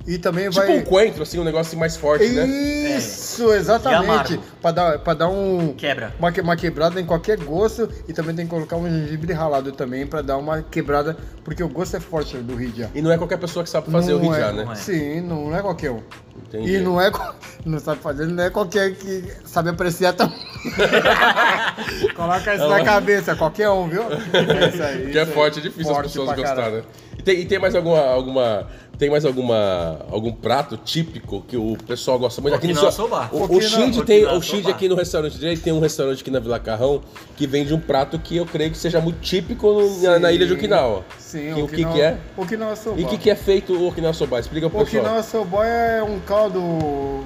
E 0.05 0.17
também 0.17 0.49
Tipo 0.49 0.65
vai. 0.65 0.77
um 0.79 0.83
coentro, 0.83 1.23
assim, 1.23 1.39
um 1.39 1.45
negócio 1.45 1.77
mais 1.79 1.95
forte, 1.95 2.27
né? 2.27 2.45
Isso, 2.45 3.49
E 3.53 3.55
exatamente. 3.55 4.37
Pra 4.61 4.71
dar, 4.71 4.99
pra 4.99 5.13
dar 5.13 5.29
um. 5.29 5.73
Quebra. 5.77 6.13
Uma, 6.19 6.29
que- 6.29 6.41
uma 6.41 6.57
quebrada 6.57 6.99
em 6.99 7.05
qualquer 7.05 7.37
gosto. 7.37 7.89
E 8.05 8.11
também 8.11 8.35
tem 8.35 8.45
que 8.45 8.51
colocar 8.51 8.75
um 8.75 8.85
gengibre 8.89 9.31
ralado 9.31 9.71
também 9.71 10.05
pra 10.05 10.21
dar 10.21 10.35
uma 10.37 10.61
quebrada. 10.61 11.15
Porque 11.45 11.63
o 11.63 11.69
gosto 11.69 11.95
é 11.95 11.99
forte 12.01 12.35
do 12.35 12.53
Ridja. 12.53 12.89
E 12.93 13.01
não 13.01 13.11
é 13.13 13.17
qualquer 13.17 13.37
pessoa 13.37 13.63
que 13.63 13.69
sabe 13.69 13.89
fazer 13.89 14.13
o 14.13 14.19
Não 14.19 14.29
rijá, 14.29 14.47
é- 14.49 14.51
né? 14.51 14.63
não 14.65 14.71
é. 14.73 14.75
Sim, 14.75 15.21
não 15.21 15.55
é 15.55 15.61
qualquer 15.61 15.91
um. 15.91 16.01
Entendi. 16.47 16.75
E 16.75 16.79
não 16.81 16.99
é. 16.99 17.09
Não 17.65 17.79
sabe 17.79 18.01
fazer, 18.01 18.25
não 18.25 18.43
é 18.43 18.49
qualquer 18.49 18.93
que 18.93 19.23
sabe 19.45 19.69
apreciar 19.69 20.11
também. 20.11 20.35
Coloca 22.13 22.55
isso 22.55 22.67
na 22.67 22.83
cabeça, 22.83 23.35
qualquer 23.37 23.69
um, 23.69 23.87
viu? 23.87 24.03
É 24.33 24.67
isso 24.67 24.83
aí, 24.83 25.11
Que 25.11 25.17
é 25.19 25.23
isso 25.23 25.31
forte, 25.31 25.59
é 25.59 25.61
difícil 25.61 25.91
as 25.91 25.95
Forte 25.95 26.07
pessoas 26.09 26.27
pra 26.33 26.35
gostarem, 26.37 26.71
né? 26.79 26.83
E 27.17 27.21
tem, 27.23 27.39
e 27.39 27.45
tem 27.45 27.59
mais 27.59 27.73
alguma, 27.73 28.01
alguma. 28.01 28.67
Tem 28.97 29.09
mais 29.09 29.25
alguma. 29.25 29.99
algum 30.11 30.31
prato 30.31 30.77
típico 30.77 31.43
que 31.47 31.57
o 31.57 31.75
pessoal 31.87 32.19
gosta 32.19 32.39
muito? 32.41 32.53
Aqui 32.55 32.67
no 32.67 32.91
seu-. 32.91 33.05
O, 33.31 33.57
o 33.57 33.61
Shinji 33.61 34.03
tem. 34.05 34.25
O 34.25 34.39
Shinji 34.41 34.69
aqui 34.69 34.87
no 34.87 34.95
restaurante 34.95 35.37
dele 35.37 35.57
tem 35.57 35.73
um 35.73 35.79
restaurante 35.79 36.21
aqui 36.21 36.29
na 36.29 36.39
Vila 36.39 36.59
Carrão 36.59 37.01
que 37.35 37.47
vende 37.47 37.73
um 37.73 37.79
prato 37.79 38.19
que 38.19 38.37
eu 38.37 38.45
creio 38.45 38.69
que 38.71 38.77
seja 38.77 39.01
muito 39.01 39.19
típico 39.19 39.67
no- 39.71 40.01
na, 40.03 40.19
na 40.19 40.31
ilha 40.31 40.45
de 40.45 40.53
Okinawa. 40.53 41.03
Sim, 41.17 41.53
Que- 41.55 41.61
o 41.63 41.67
que 41.67 41.83
que 41.85 42.01
é? 42.01 42.17
Okinawa 42.37 42.75
soba. 42.75 43.01
E 43.01 43.03
o 43.03 43.07
que, 43.07 43.17
que 43.17 43.29
é 43.31 43.35
feito 43.35 43.73
o 43.73 43.87
Okinawa 43.87 44.13
Soba? 44.13 44.39
Explica 44.39 44.69
pro 44.69 44.85
pessoal. 44.85 45.01
Okinawa 45.03 45.23
soba 45.23 45.65
é 45.65 46.03
um 46.03 46.19
caldo, 46.19 46.61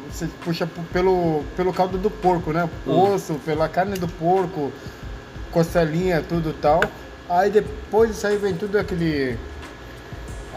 você 0.09 0.27
puxa 0.45 0.65
pelo, 0.93 1.43
pelo 1.57 1.73
caldo 1.73 1.97
do 1.97 2.09
porco, 2.09 2.53
né? 2.53 2.69
Hum. 2.87 3.13
Osso, 3.13 3.33
pela 3.45 3.67
carne 3.67 3.97
do 3.99 4.07
porco, 4.07 4.71
costelinha, 5.51 6.23
tudo 6.27 6.53
tal. 6.53 6.79
Aí 7.29 7.49
depois 7.49 8.11
disso 8.11 8.25
aí 8.25 8.37
vem 8.37 8.53
tudo 8.53 8.77
aquele... 8.79 9.37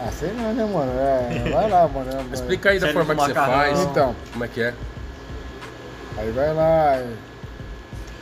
Ah, 0.03 0.09
sei 0.11 0.29
não, 0.33 0.51
né, 0.53 0.65
mano? 0.65 0.91
É, 0.99 1.49
vai 1.51 1.69
lá, 1.69 1.87
mano. 1.87 2.09
É, 2.11 2.33
Explica 2.33 2.71
aí 2.71 2.79
da 2.79 2.91
forma 2.91 3.13
que 3.13 3.21
você 3.21 3.27
macarrão. 3.29 3.53
faz. 3.53 3.79
Então. 3.81 4.15
Como 4.31 4.43
é 4.43 4.47
que 4.47 4.61
é? 4.61 4.73
Aí 6.17 6.31
vai 6.31 6.53
lá, 6.53 6.95
é, 6.95 7.05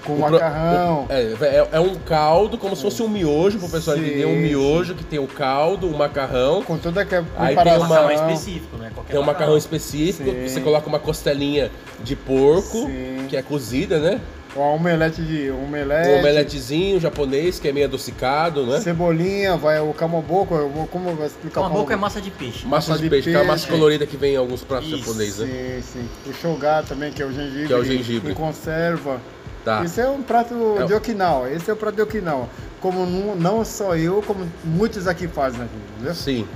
com 0.05 0.13
O 0.13 0.17
pro- 0.17 0.31
macarrão. 0.31 1.05
o- 1.05 1.11
é, 1.11 1.21
é, 1.45 1.67
é 1.73 1.79
um 1.79 1.95
caldo, 1.95 2.57
como 2.57 2.75
se 2.75 2.81
fosse 2.81 3.01
um 3.01 3.07
miojo, 3.07 3.59
pro 3.59 3.69
pessoal 3.69 3.95
Sim, 3.97 4.05
entender. 4.05 4.25
Um 4.25 4.35
miojo 4.35 4.93
que 4.93 5.03
tem 5.05 5.19
o 5.19 5.27
caldo, 5.27 5.87
o 5.89 5.97
macarrão. 5.97 6.61
Com 6.63 6.77
toda 6.77 7.01
aquela 7.01 7.25
Aí 7.37 7.55
tem 7.55 7.63
preparação. 7.63 7.87
Macarrão 7.89 8.11
específico, 8.11 8.77
né? 8.77 8.91
Qualquer 8.93 9.11
Tem 9.13 9.21
um 9.21 9.25
macarrão 9.25 9.57
específico, 9.57 10.29
Sim. 10.29 10.47
você 10.49 10.59
coloca 10.61 10.87
uma 10.87 10.99
costelinha 10.99 11.71
de 12.03 12.15
porco, 12.15 12.85
Sim. 12.87 13.25
que 13.29 13.37
é 13.37 13.41
cozida, 13.41 13.99
né? 13.99 14.19
Um 14.55 14.61
omelete 14.61 15.21
de 15.21 15.51
omelete. 15.51 16.09
Um 16.09 16.19
omeletezinho 16.19 16.99
japonês, 16.99 17.59
que 17.59 17.67
é 17.67 17.71
meio 17.71 17.85
adocicado, 17.85 18.65
né? 18.65 18.81
Cebolinha, 18.81 19.55
vai 19.55 19.79
o 19.79 19.93
camomboco, 19.93 20.55
eu 20.55 20.69
vou- 20.69 20.87
como 20.87 21.09
eu 21.11 21.15
vou 21.15 21.25
explicar 21.25 21.61
Uma 21.61 21.69
o 21.69 21.73
boca 21.73 21.93
é 21.93 21.95
massa 21.95 22.19
de 22.19 22.31
peixe. 22.31 22.65
Massa 22.65 22.91
massa 22.91 22.95
de 22.97 23.03
de 23.03 23.09
peixe, 23.09 23.29
aquela 23.29 23.43
massa 23.45 23.65
peixe. 23.67 23.71
colorida 23.79 24.07
que 24.07 24.17
vem 24.17 24.33
em 24.33 24.37
alguns 24.37 24.63
pratos 24.63 24.89
Isso, 24.89 24.97
japoneses, 24.99 25.37
né? 25.39 25.81
Sim, 25.81 25.99
sim. 26.25 26.29
O 26.29 26.33
shogar 26.33 26.83
também, 26.83 27.11
que 27.11 27.21
é 27.21 27.25
o 27.25 27.31
gengibre. 27.31 27.67
Que 27.67 27.73
é 27.73 27.77
o 27.77 27.83
gengibre. 27.85 28.31
Em 28.31 28.35
conserva. 28.35 29.21
Tá. 29.63 29.83
Esse 29.85 30.01
é 30.01 30.07
um 30.09 30.21
prato 30.23 30.53
É 30.79 30.83
o- 30.83 30.87
de 30.87 30.93
Okinawa. 30.95 31.51
Esse 31.51 31.69
é 31.69 31.73
o 31.73 31.77
prato 31.77 31.95
de 31.95 32.01
Okinawa. 32.01 32.49
Como 32.81 33.05
não, 33.05 33.35
não 33.35 33.63
só 33.65 33.95
eu, 33.95 34.23
como 34.25 34.49
muitos 34.63 35.05
aqui 35.05 35.27
fazem, 35.27 35.61
entendeu? 35.95 36.15
Sim. 36.15 36.47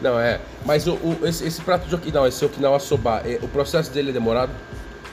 Não, 0.00 0.18
é. 0.20 0.38
Mas 0.64 0.86
o, 0.86 0.92
o- 0.94 1.18
esse, 1.24 1.44
esse 1.46 1.60
prato 1.60 1.88
de 1.88 1.94
Okinawa, 1.94 2.28
esse 2.28 2.44
Okinawa 2.44 2.78
soba, 2.78 3.22
é- 3.24 3.38
o 3.42 3.48
processo 3.48 3.90
dele 3.90 4.10
é 4.10 4.12
demorado 4.12 4.52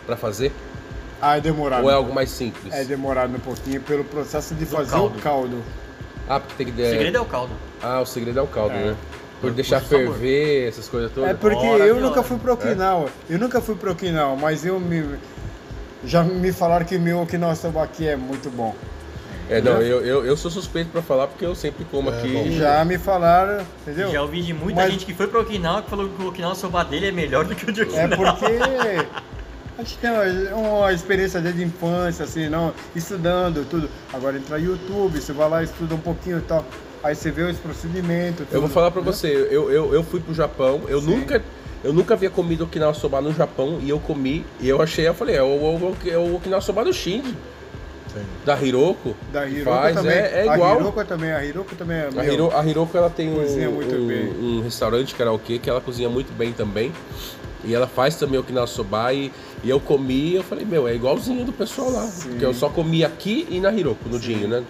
pra 0.06 0.16
fazer? 0.16 0.52
Ah, 1.22 1.38
é 1.38 1.42
demorado. 1.42 1.84
Ou 1.84 1.92
é 1.92 1.94
algo 1.94 2.14
mais 2.14 2.30
simples? 2.30 2.74
É 2.74 2.84
demorado 2.84 3.36
um 3.36 3.40
pouquinho 3.40 3.82
pelo 3.82 4.04
processo 4.04 4.54
de 4.56 4.66
fazer 4.66 4.92
caldo. 4.92 5.18
o 5.18 5.22
caldo. 5.22 5.64
Ah, 6.28 6.40
porque 6.40 6.64
tem 6.64 6.74
que... 6.74 6.82
O 6.82 6.86
segredo 6.90 7.18
é 7.18 7.22
o 7.22 7.26
caldo. 7.26 7.54
Ah, 7.82 8.00
o 8.02 8.06
segredo 8.06 8.40
é 8.40 8.42
o 8.42 8.48
caldo, 8.48 8.76
É. 8.76 8.86
né? 8.86 8.96
Por 9.42 9.52
deixar 9.52 9.80
ferver, 9.80 10.68
essas 10.68 10.88
coisas 10.90 11.12
todas. 11.14 11.30
É 11.30 11.34
porque 11.34 11.56
Hora 11.66 11.86
eu 11.86 11.96
nunca 11.96 12.20
hora. 12.20 12.24
fui 12.24 12.38
pro 12.38 12.54
Okinawa. 12.54 13.08
Eu 13.30 13.40
nunca 13.40 13.62
fui 13.62 13.74
pro 13.76 13.92
Okinawa, 13.94 14.36
mas 14.36 14.66
eu 14.66 14.78
me. 14.82 15.16
Já 16.04 16.24
me 16.24 16.52
falaram 16.52 16.86
que 16.86 16.98
o 16.98 17.00
meu 17.00 17.22
Okinawa 17.22 17.56
soba 17.56 17.82
aqui 17.84 18.06
é 18.06 18.18
muito 18.18 18.50
bom. 18.50 18.76
É, 19.50 19.62
não, 19.62 19.82
eu, 19.82 20.06
eu, 20.06 20.26
eu 20.26 20.36
sou 20.38 20.52
suspeito 20.52 20.90
pra 20.92 21.02
falar 21.02 21.28
porque 21.28 21.46
eu 21.46 21.56
sempre 21.56 21.86
como 21.90 22.10
É, 22.12 22.18
aqui. 22.20 22.34
bom. 22.34 22.52
Já 22.52 22.84
me 22.84 22.98
falaram, 22.98 23.66
entendeu? 23.82 24.12
Já 24.12 24.22
ouvi 24.22 24.42
de 24.42 24.54
muita 24.54 24.82
Mas- 24.82 24.92
gente 24.92 25.06
que 25.06 25.14
foi 25.14 25.26
pro 25.28 25.40
Okinawa 25.42 25.82
que 25.84 25.90
falou 25.90 26.10
que 26.10 26.22
o 26.22 26.28
Okinawa 26.28 26.54
soba 26.54 26.84
dele 26.84 27.08
é 27.08 27.12
melhor 27.12 27.46
do 27.46 27.56
que 27.56 27.68
o 27.70 27.72
de 27.74 27.82
É 27.82 27.84
Okinawa. 27.86 28.34
porque 28.34 28.46
a 28.46 29.06
gente 29.80 29.98
tem 29.98 30.10
uma, 30.10 30.56
uma 30.56 30.94
experiência 30.94 31.42
desde 31.42 31.64
a 31.64 31.66
infância, 31.66 32.26
assim, 32.26 32.50
não, 32.50 32.74
estudando 32.96 33.68
tudo. 33.70 33.90
Agora 34.14 34.38
entra 34.38 34.58
no 34.58 34.66
YouTube, 34.66 35.20
você 35.20 35.34
vai 35.34 35.50
lá, 35.50 35.64
estuda 35.64 35.96
um 35.96 36.00
pouquinho 36.00 36.40
e 36.40 36.42
tal. 36.42 36.66
Aí 37.04 37.16
você 37.16 37.32
vê 37.32 37.44
os 37.44 37.58
procedimentos. 37.58 38.42
Eu 38.52 38.60
vou 38.60 38.70
tudo, 38.70 38.74
falar 38.74 38.92
pra 38.92 39.02
né? 39.02 39.08
você, 39.08 39.28
eu, 39.50 39.72
eu, 39.72 39.94
eu 39.94 40.04
fui 40.04 40.20
pro 40.20 40.34
Japão, 40.34 40.82
eu 40.88 41.02
Sim. 41.02 41.16
nunca. 41.16 41.42
Eu 41.82 41.94
nunca 41.94 42.14
havia 42.14 42.30
comido 42.30 42.66
Okinawa 42.66 42.94
soba 42.94 43.22
no 43.22 43.34
Japão 43.34 43.80
e 43.82 43.90
eu 43.90 44.02
comi 44.02 44.46
e 44.60 44.68
eu 44.68 44.82
achei, 44.82 45.08
eu 45.08 45.14
falei, 45.14 45.38
é 45.38 45.42
o, 45.42 45.46
o, 45.46 45.76
o, 45.78 45.98
é 46.06 46.18
o 46.18 46.36
Okinawa 46.36 46.62
soba 46.62 46.84
do 46.84 46.92
Shinji, 46.92 47.34
Sim. 48.14 48.26
da 48.44 48.62
Hiroko. 48.62 49.16
Da 49.32 49.48
Hiroko 49.48 49.78
faz, 49.78 49.96
também. 49.96 50.12
É, 50.12 50.46
é 50.46 50.50
A 50.50 50.56
igual. 50.56 50.82
Hiroko 50.82 51.06
também, 51.06 51.32
a 51.32 51.46
Hiroko 51.46 51.76
também 51.78 51.98
é 52.00 52.10
A. 52.18 52.26
Hiro, 52.26 52.52
a 52.54 52.66
Hiroko 52.66 52.98
ela 52.98 53.10
tem 53.10 53.30
um, 53.30 53.40
um, 53.40 54.58
um 54.58 54.62
restaurante 54.62 55.16
karaokê 55.16 55.58
que 55.58 55.70
ela 55.70 55.80
cozinha 55.80 56.10
muito 56.10 56.36
bem 56.38 56.52
também. 56.52 56.92
E 57.64 57.74
ela 57.74 57.88
faz 57.88 58.16
também 58.16 58.40
Okinawa 58.40 58.68
Soba 58.68 59.14
e, 59.14 59.32
e 59.64 59.70
eu 59.70 59.80
comi 59.80 60.36
eu 60.36 60.44
falei, 60.44 60.66
meu, 60.66 60.88
é 60.88 60.96
igualzinho 60.96 61.44
do 61.46 61.52
pessoal 61.52 61.90
lá. 61.92 62.10
Porque 62.24 62.46
eu 62.46 62.54
só 62.54 62.70
comi 62.70 63.04
aqui 63.04 63.48
e 63.50 63.60
na 63.60 63.72
Hiroko, 63.74 64.08
no 64.10 64.20
Dinho, 64.20 64.48
né? 64.48 64.64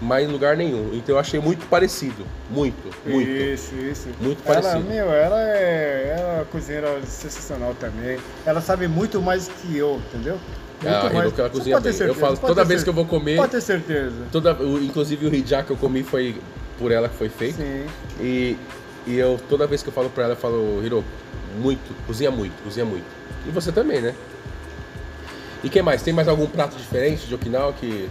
Mas 0.00 0.28
em 0.28 0.32
lugar 0.32 0.56
nenhum. 0.56 0.90
Então 0.94 1.14
eu 1.14 1.18
achei 1.18 1.38
muito 1.38 1.64
parecido. 1.66 2.26
Muito, 2.50 2.90
muito. 3.06 3.30
Isso, 3.30 3.74
isso. 3.76 4.08
Muito 4.20 4.42
ela, 4.44 4.60
parecido. 4.60 4.84
Meu, 4.88 5.12
ela 5.12 5.40
é, 5.40 6.16
ela 6.18 6.28
é 6.28 6.34
uma 6.38 6.44
cozinheira 6.46 7.00
sensacional 7.06 7.74
também. 7.78 8.18
Ela 8.44 8.60
sabe 8.60 8.88
muito 8.88 9.20
mais 9.22 9.46
que 9.48 9.76
eu, 9.76 10.00
entendeu? 10.08 10.38
Muito 10.82 10.94
Ah, 11.06 11.10
Hiroko, 11.20 11.40
ela 11.40 11.50
cozinha 11.50 11.78
bem. 11.80 11.92
Eu 11.92 11.96
certeza, 11.96 12.18
falo, 12.20 12.36
pode 12.36 12.46
toda 12.54 12.64
vez 12.64 12.80
cer- 12.80 12.84
que 12.84 12.90
eu 12.90 12.94
vou 12.94 13.06
comer- 13.06 13.36
Pode 13.36 13.52
ter 13.52 13.60
certeza. 13.60 14.16
Toda, 14.32 14.56
inclusive 14.82 15.26
o 15.26 15.32
hijá 15.34 15.62
que 15.62 15.70
eu 15.70 15.76
comi 15.76 16.02
foi 16.02 16.34
por 16.78 16.90
ela 16.90 17.08
que 17.08 17.14
foi 17.16 17.28
feito. 17.28 17.56
Sim. 17.58 17.86
E, 18.20 18.56
e 19.06 19.16
eu, 19.16 19.38
toda 19.48 19.68
vez 19.68 19.84
que 19.84 19.88
eu 19.88 19.92
falo 19.92 20.10
pra 20.10 20.24
ela, 20.24 20.32
eu 20.32 20.36
falo, 20.36 20.80
Hiro, 20.84 21.04
muito, 21.60 21.94
cozinha 22.08 22.32
muito, 22.32 22.60
cozinha 22.64 22.84
muito. 22.84 23.04
E 23.46 23.50
você 23.50 23.72
também, 23.72 24.00
né? 24.00 24.14
E 25.62 25.68
quem 25.68 25.82
mais? 25.82 26.02
Tem 26.02 26.12
mais 26.12 26.28
algum 26.28 26.46
prato 26.46 26.76
diferente 26.76 27.26
de 27.26 27.34
Okinawa 27.34 27.72
que. 27.72 28.08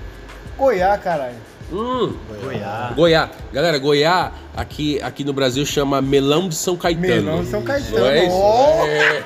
Goiá, 0.58 0.98
caralho. 0.98 1.36
Hum, 1.72 2.14
Goiás. 2.44 2.96
Goiá. 2.96 3.30
Galera, 3.54 3.78
Goiá 3.80 4.32
aqui, 4.56 5.02
aqui 5.02 5.24
no 5.24 5.32
Brasil 5.34 5.66
chama 5.66 6.02
melão 6.02 6.50
de 6.50 6.56
São 6.56 6.76
Caetano. 6.76 7.08
Melão 7.08 7.44
de 7.44 7.50
São 7.50 7.62
Caetano. 7.62 8.00
Não 8.00 8.06
é 8.08 8.26
isso? 8.26 8.36
Ó. 8.36 8.86
É, 8.86 9.24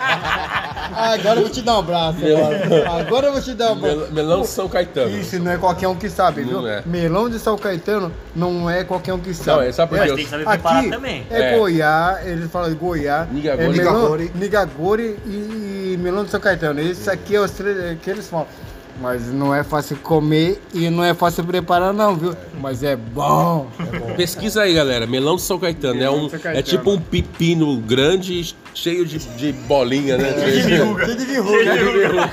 Ah, 0.98 1.14
agora 1.14 1.40
eu 1.40 1.42
vou 1.44 1.50
te 1.52 1.62
dar 1.62 1.76
um 1.76 1.80
abraço. 1.80 2.20
Agora, 2.20 3.00
agora 3.02 3.28
eu 3.28 3.34
vou 3.34 3.42
te 3.42 3.54
dar 3.54 3.70
um 3.70 3.72
abraço. 3.74 3.98
mel- 3.98 4.12
melão 4.12 4.42
de 4.42 4.48
São 4.48 4.70
Caetano. 4.70 5.18
Isso 5.18 5.40
não 5.40 5.52
é 5.52 5.58
qualquer 5.58 5.88
um 5.88 5.96
que 5.96 6.10
sabe, 6.10 6.44
viu? 6.44 6.62
Não 6.62 6.68
é. 6.68 6.84
Melão 6.86 7.30
de 7.30 7.40
São 7.40 7.58
Caetano 7.58 8.12
não 8.36 8.70
é 8.70 8.84
qualquer 8.84 9.14
um 9.14 9.20
que 9.20 9.34
sabe. 9.34 9.68
é, 9.68 9.72
sabe 9.72 9.90
por 9.90 9.98
Mas 9.98 10.10
quê? 10.12 10.16
tem 10.16 10.24
que 10.26 10.30
saber 10.32 10.46
preparar 10.46 10.80
Aqui 10.80 10.90
também. 10.92 11.26
é, 11.32 11.54
É. 11.54 11.58
Goiá, 11.58 12.20
eles 12.24 12.50
falam 12.52 12.70
de 12.70 12.76
Goiá, 12.76 13.28
Nigagori. 13.32 13.66
é 13.66 13.70
melão, 13.72 13.94
Nigagori. 13.94 14.32
Nigagori 14.36 15.18
e, 15.26 15.94
e 15.96 15.98
melão 16.00 16.24
de 16.24 16.30
São 16.30 16.40
Caetano. 16.40 16.80
Esse 16.80 17.10
aqui 17.10 17.36
é 17.36 17.42
os 17.42 17.52
três 17.52 17.98
que 18.00 18.10
eles 18.10 18.28
falam. 18.30 18.48
Mas 19.00 19.28
não 19.28 19.54
é 19.54 19.62
fácil 19.64 19.98
comer 19.98 20.62
e 20.74 20.90
não 20.90 21.04
é 21.04 21.14
fácil 21.14 21.44
preparar 21.44 21.94
não, 21.94 22.16
viu? 22.16 22.34
Mas 22.62 22.82
é 22.82 22.96
bom. 22.96 23.68
Pesquisa 24.16 24.62
aí, 24.62 24.74
galera. 24.74 25.06
Melão 25.06 25.36
de 25.36 25.42
São 25.42 25.60
Caetano. 25.60 25.96
Melão 25.96 26.14
é, 26.14 26.18
um, 26.18 26.26
de 26.26 26.32
São 26.32 26.40
Caetano. 26.40 26.60
é 26.60 26.64
tipo 26.64 26.92
um 26.92 27.00
pepino 27.02 27.78
grande, 27.82 28.56
cheio 28.74 29.06
de, 29.06 29.20
de 29.20 29.52
bolinha, 29.52 30.18
né? 30.18 30.34
Cheio 30.40 30.62
de 31.18 31.26
verruga. 31.26 32.32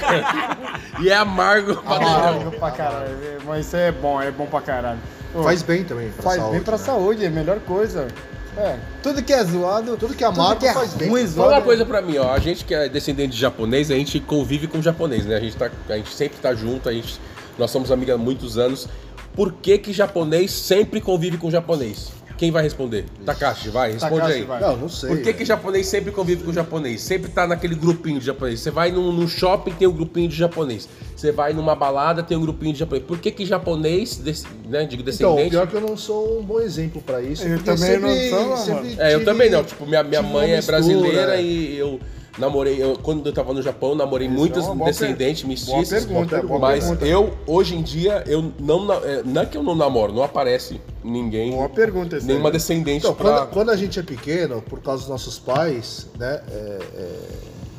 e 1.01 1.09
é 1.11 1.17
amargo 1.17 1.77
pra 1.83 1.97
Amargo 1.97 2.51
pra 2.53 2.71
caralho. 2.71 3.17
Mas 3.45 3.67
isso 3.67 3.77
é 3.77 3.91
bom, 3.91 4.21
é 4.23 4.31
bom 4.31 4.47
pra 4.47 4.61
caralho. 4.61 5.01
Ô, 5.35 5.43
Faz 5.43 5.63
bem 5.63 5.83
também 5.83 6.11
pra 6.11 6.23
faz 6.23 6.37
saúde. 6.37 6.53
bem 6.53 6.63
pra 6.63 6.77
né? 6.79 6.85
saúde, 6.85 7.25
é 7.25 7.29
a 7.29 7.31
melhor 7.31 7.59
coisa. 7.61 8.07
É, 8.57 8.79
tudo 9.03 9.23
que 9.23 9.33
é 9.33 9.43
zoado, 9.45 9.97
Tudo 9.97 10.15
que 10.15 10.23
é 10.23 10.27
amargo 10.27 10.61
que 10.61 10.67
é 10.67 10.75
faz 10.75 10.93
bem. 10.95 11.09
ruim, 11.09 11.27
Fala 11.27 11.55
uma 11.55 11.63
coisa 11.63 11.87
pra 11.87 12.03
mim, 12.03 12.19
ó. 12.19 12.33
A 12.33 12.39
gente 12.39 12.65
que 12.65 12.75
é 12.75 12.89
descendente 12.89 13.33
de 13.33 13.39
japonês, 13.41 13.91
a 13.91 13.95
gente 13.95 14.21
convive 14.21 14.67
com 14.67 14.83
japonês, 14.83 15.25
né? 15.25 15.37
A 15.37 15.41
gente, 15.41 15.57
tá, 15.57 15.71
a 15.89 15.97
gente 15.97 16.13
sempre 16.15 16.39
tá 16.39 16.55
junto, 16.55 16.89
a 16.89 16.93
gente, 16.93 17.19
nós 17.59 17.71
somos 17.71 17.91
amigos 17.91 18.15
há 18.15 18.19
muitos 18.19 18.59
anos. 18.59 18.87
Por 19.35 19.53
que 19.55 19.79
que 19.79 19.93
japonês 19.93 20.51
sempre 20.51 21.01
convive 21.01 21.39
com 21.39 21.51
japonês? 21.51 22.11
Quem 22.43 22.51
vai 22.51 22.65
responder? 22.65 23.05
Takashi, 23.25 23.69
vai, 23.69 23.93
responde 23.93 24.17
Takashi, 24.17 24.39
aí. 24.41 24.43
vai. 24.45 24.61
Não, 24.61 24.77
não 24.77 24.89
sei. 24.89 25.11
Por 25.11 25.23
que, 25.23 25.33
que 25.33 25.45
japonês 25.45 25.87
sempre 25.87 26.11
convive 26.11 26.43
com 26.43 26.53
japonês? 26.53 27.01
Sempre 27.01 27.31
tá 27.31 27.47
naquele 27.47 27.77
grupinho 27.77 28.19
de 28.19 28.27
japonês. 28.27 28.59
Você 28.59 28.69
vai 28.69 28.91
num, 28.91 29.13
num 29.13 29.29
shopping, 29.29 29.71
tem 29.71 29.87
um 29.87 29.93
grupinho 29.93 30.29
de 30.29 30.35
japonês. 30.35 30.89
Você 31.15 31.31
vai 31.31 31.53
numa 31.53 31.77
balada, 31.77 32.21
tem 32.21 32.37
um 32.37 32.41
grupinho 32.41 32.73
de 32.73 32.81
japonês. 32.81 33.07
Por 33.07 33.19
que 33.19 33.31
que 33.31 33.47
japonês, 33.47 34.17
des- 34.17 34.45
né, 34.69 34.85
digo 34.87 35.03
Então, 35.03 35.37
descendente... 35.37 35.51
pior 35.51 35.69
que 35.69 35.75
eu 35.75 35.81
não 35.83 35.97
sou 35.97 36.41
um 36.41 36.43
bom 36.43 36.59
exemplo 36.59 37.01
pra 37.01 37.23
isso. 37.23 37.45
Eu 37.47 37.59
porque 37.59 37.71
também 37.77 37.99
não 38.01 38.57
sou, 38.57 38.75
mano. 38.75 38.87
É, 38.99 39.15
eu 39.15 39.19
tive- 39.21 39.25
também 39.25 39.49
não. 39.49 39.63
Tipo, 39.63 39.87
minha, 39.87 40.03
minha 40.03 40.21
tive 40.21 40.33
mãe 40.33 40.51
é 40.51 40.63
brasileira 40.63 41.07
mistura, 41.11 41.37
é. 41.37 41.43
e 41.45 41.77
eu 41.79 42.01
namorei, 42.39 42.83
eu, 42.83 42.97
quando 43.03 43.27
eu 43.27 43.33
tava 43.33 43.53
no 43.53 43.61
Japão, 43.63 43.95
namorei 43.95 44.27
Isso 44.29 44.37
muitas 44.37 44.65
é 44.65 44.67
uma 44.67 44.75
boa 44.77 44.91
descendentes 44.91 45.43
per- 45.43 45.49
mestiças. 45.51 46.05
boa 46.05 46.27
pergunta, 46.27 46.47
boa 46.49 46.59
mas 46.61 46.85
pergunta. 46.85 47.07
eu, 47.07 47.35
hoje 47.47 47.75
em 47.77 47.83
dia, 47.83 48.25
eu 48.27 48.53
não, 48.59 48.85
na- 48.85 48.95
é, 48.97 49.23
não 49.25 49.43
é 49.43 49.47
que 49.47 49.57
eu 49.57 49.63
não 49.63 49.75
namoro, 49.75 50.13
não 50.13 50.23
aparece 50.23 50.81
ninguém, 51.05 51.53
Boa 51.53 51.69
pergunta 51.69 52.17
essa 52.17 52.27
nenhuma 52.27 52.49
aí. 52.49 52.53
descendente 52.53 53.05
Então, 53.05 53.15
pra... 53.15 53.31
quando, 53.41 53.51
quando 53.51 53.71
a 53.71 53.77
gente 53.77 53.99
é 53.99 54.03
pequeno, 54.03 54.63
por 54.63 54.81
causa 54.81 55.03
dos 55.03 55.11
nossos 55.11 55.39
pais, 55.39 56.07
né? 56.19 56.41
é, 56.51 56.79
é, 56.97 57.19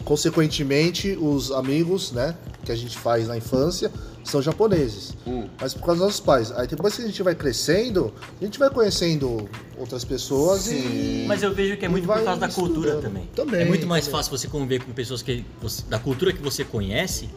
consequentemente, 0.05 1.17
os 1.19 1.51
amigos, 1.51 2.12
né? 2.12 2.36
Que 2.63 2.72
a 2.72 2.75
gente 2.75 2.98
faz 2.98 3.27
na 3.27 3.36
infância 3.36 3.91
são 4.24 4.41
japoneses. 4.41 5.13
Hum. 5.27 5.48
Mas 5.60 5.74
por 5.74 5.81
causa 5.86 6.00
dos 6.00 6.07
nossos 6.07 6.19
pais. 6.22 6.50
Aí 6.53 6.65
depois 6.65 6.95
que 6.95 7.01
a 7.01 7.05
gente 7.05 7.22
vai 7.22 7.36
crescendo, 7.36 8.13
a 8.41 8.45
gente 8.45 8.57
vai 8.57 8.69
conhecendo 8.69 9.50
outras 9.84 10.04
pessoas 10.06 10.68
e. 10.72 11.25
Mas 11.28 11.44
eu 11.44 11.54
vejo 11.54 11.78
que 11.78 11.86
é 11.86 11.90
muito 11.90 12.08
por 12.08 12.16
causa 12.24 12.40
da 12.40 12.48
cultura 12.48 12.96
também. 13.02 13.28
Também, 13.36 13.62
É 13.62 13.66
muito 13.66 13.86
mais 13.86 14.06
também. 14.06 14.18
fácil 14.20 14.38
você 14.38 14.48
conviver 14.48 14.84
com 14.84 14.92
pessoas 14.94 15.22
que 15.22 15.44
você- 15.62 15.84
da 15.88 16.00
cultura 16.00 16.32
que 16.34 16.42
você 16.42 16.63
conhece, 16.63 17.30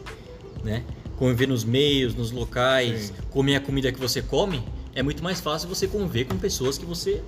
né? 0.63 0.83
Conviver 1.17 1.47
nos 1.47 1.63
meios, 1.63 2.15
nos 2.15 2.31
locais, 2.31 3.11
comer 3.31 3.55
a 3.55 3.59
comida 3.59 3.91
que 3.91 3.99
você 3.99 4.21
come, 4.21 4.63
é 4.95 5.03
muito 5.03 5.23
mais 5.23 5.39
fácil 5.39 5.67
você 5.67 5.87
conviver 5.87 6.25
com 6.25 6.37
pessoas 6.37 6.77
que 6.77 6.85
você 6.85 7.21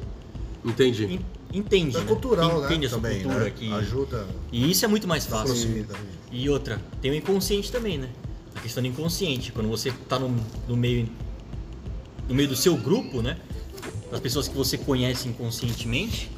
Entendi. 0.63 1.05
en- 1.05 1.19
entende, 1.57 1.97
É 1.97 1.99
né? 1.99 2.05
cultural, 2.05 2.63
entende 2.65 2.81
né? 2.81 2.85
a 2.87 2.89
sua 2.89 2.99
Também, 2.99 3.21
cultura 3.23 3.43
né? 3.45 3.51
que 3.55 3.71
Ajuda 3.73 4.27
e 4.51 4.71
isso 4.71 4.85
é 4.85 4.87
muito 4.87 5.07
mais 5.07 5.25
fácil. 5.25 5.85
E 6.31 6.49
outra, 6.49 6.79
tem 7.01 7.11
o 7.11 7.15
inconsciente 7.15 7.71
também, 7.71 7.97
né? 7.97 8.09
A 8.55 8.59
questão 8.61 8.81
do 8.83 8.87
inconsciente, 8.87 9.51
quando 9.51 9.67
você 9.69 9.91
tá 10.07 10.17
no, 10.19 10.33
no 10.67 10.77
meio 10.77 11.07
no 12.27 12.35
meio 12.35 12.47
do 12.47 12.55
seu 12.55 12.77
grupo, 12.77 13.21
né? 13.23 13.37
Das 14.11 14.19
pessoas 14.19 14.47
que 14.47 14.55
você 14.55 14.77
conhece 14.77 15.27
inconscientemente, 15.27 16.31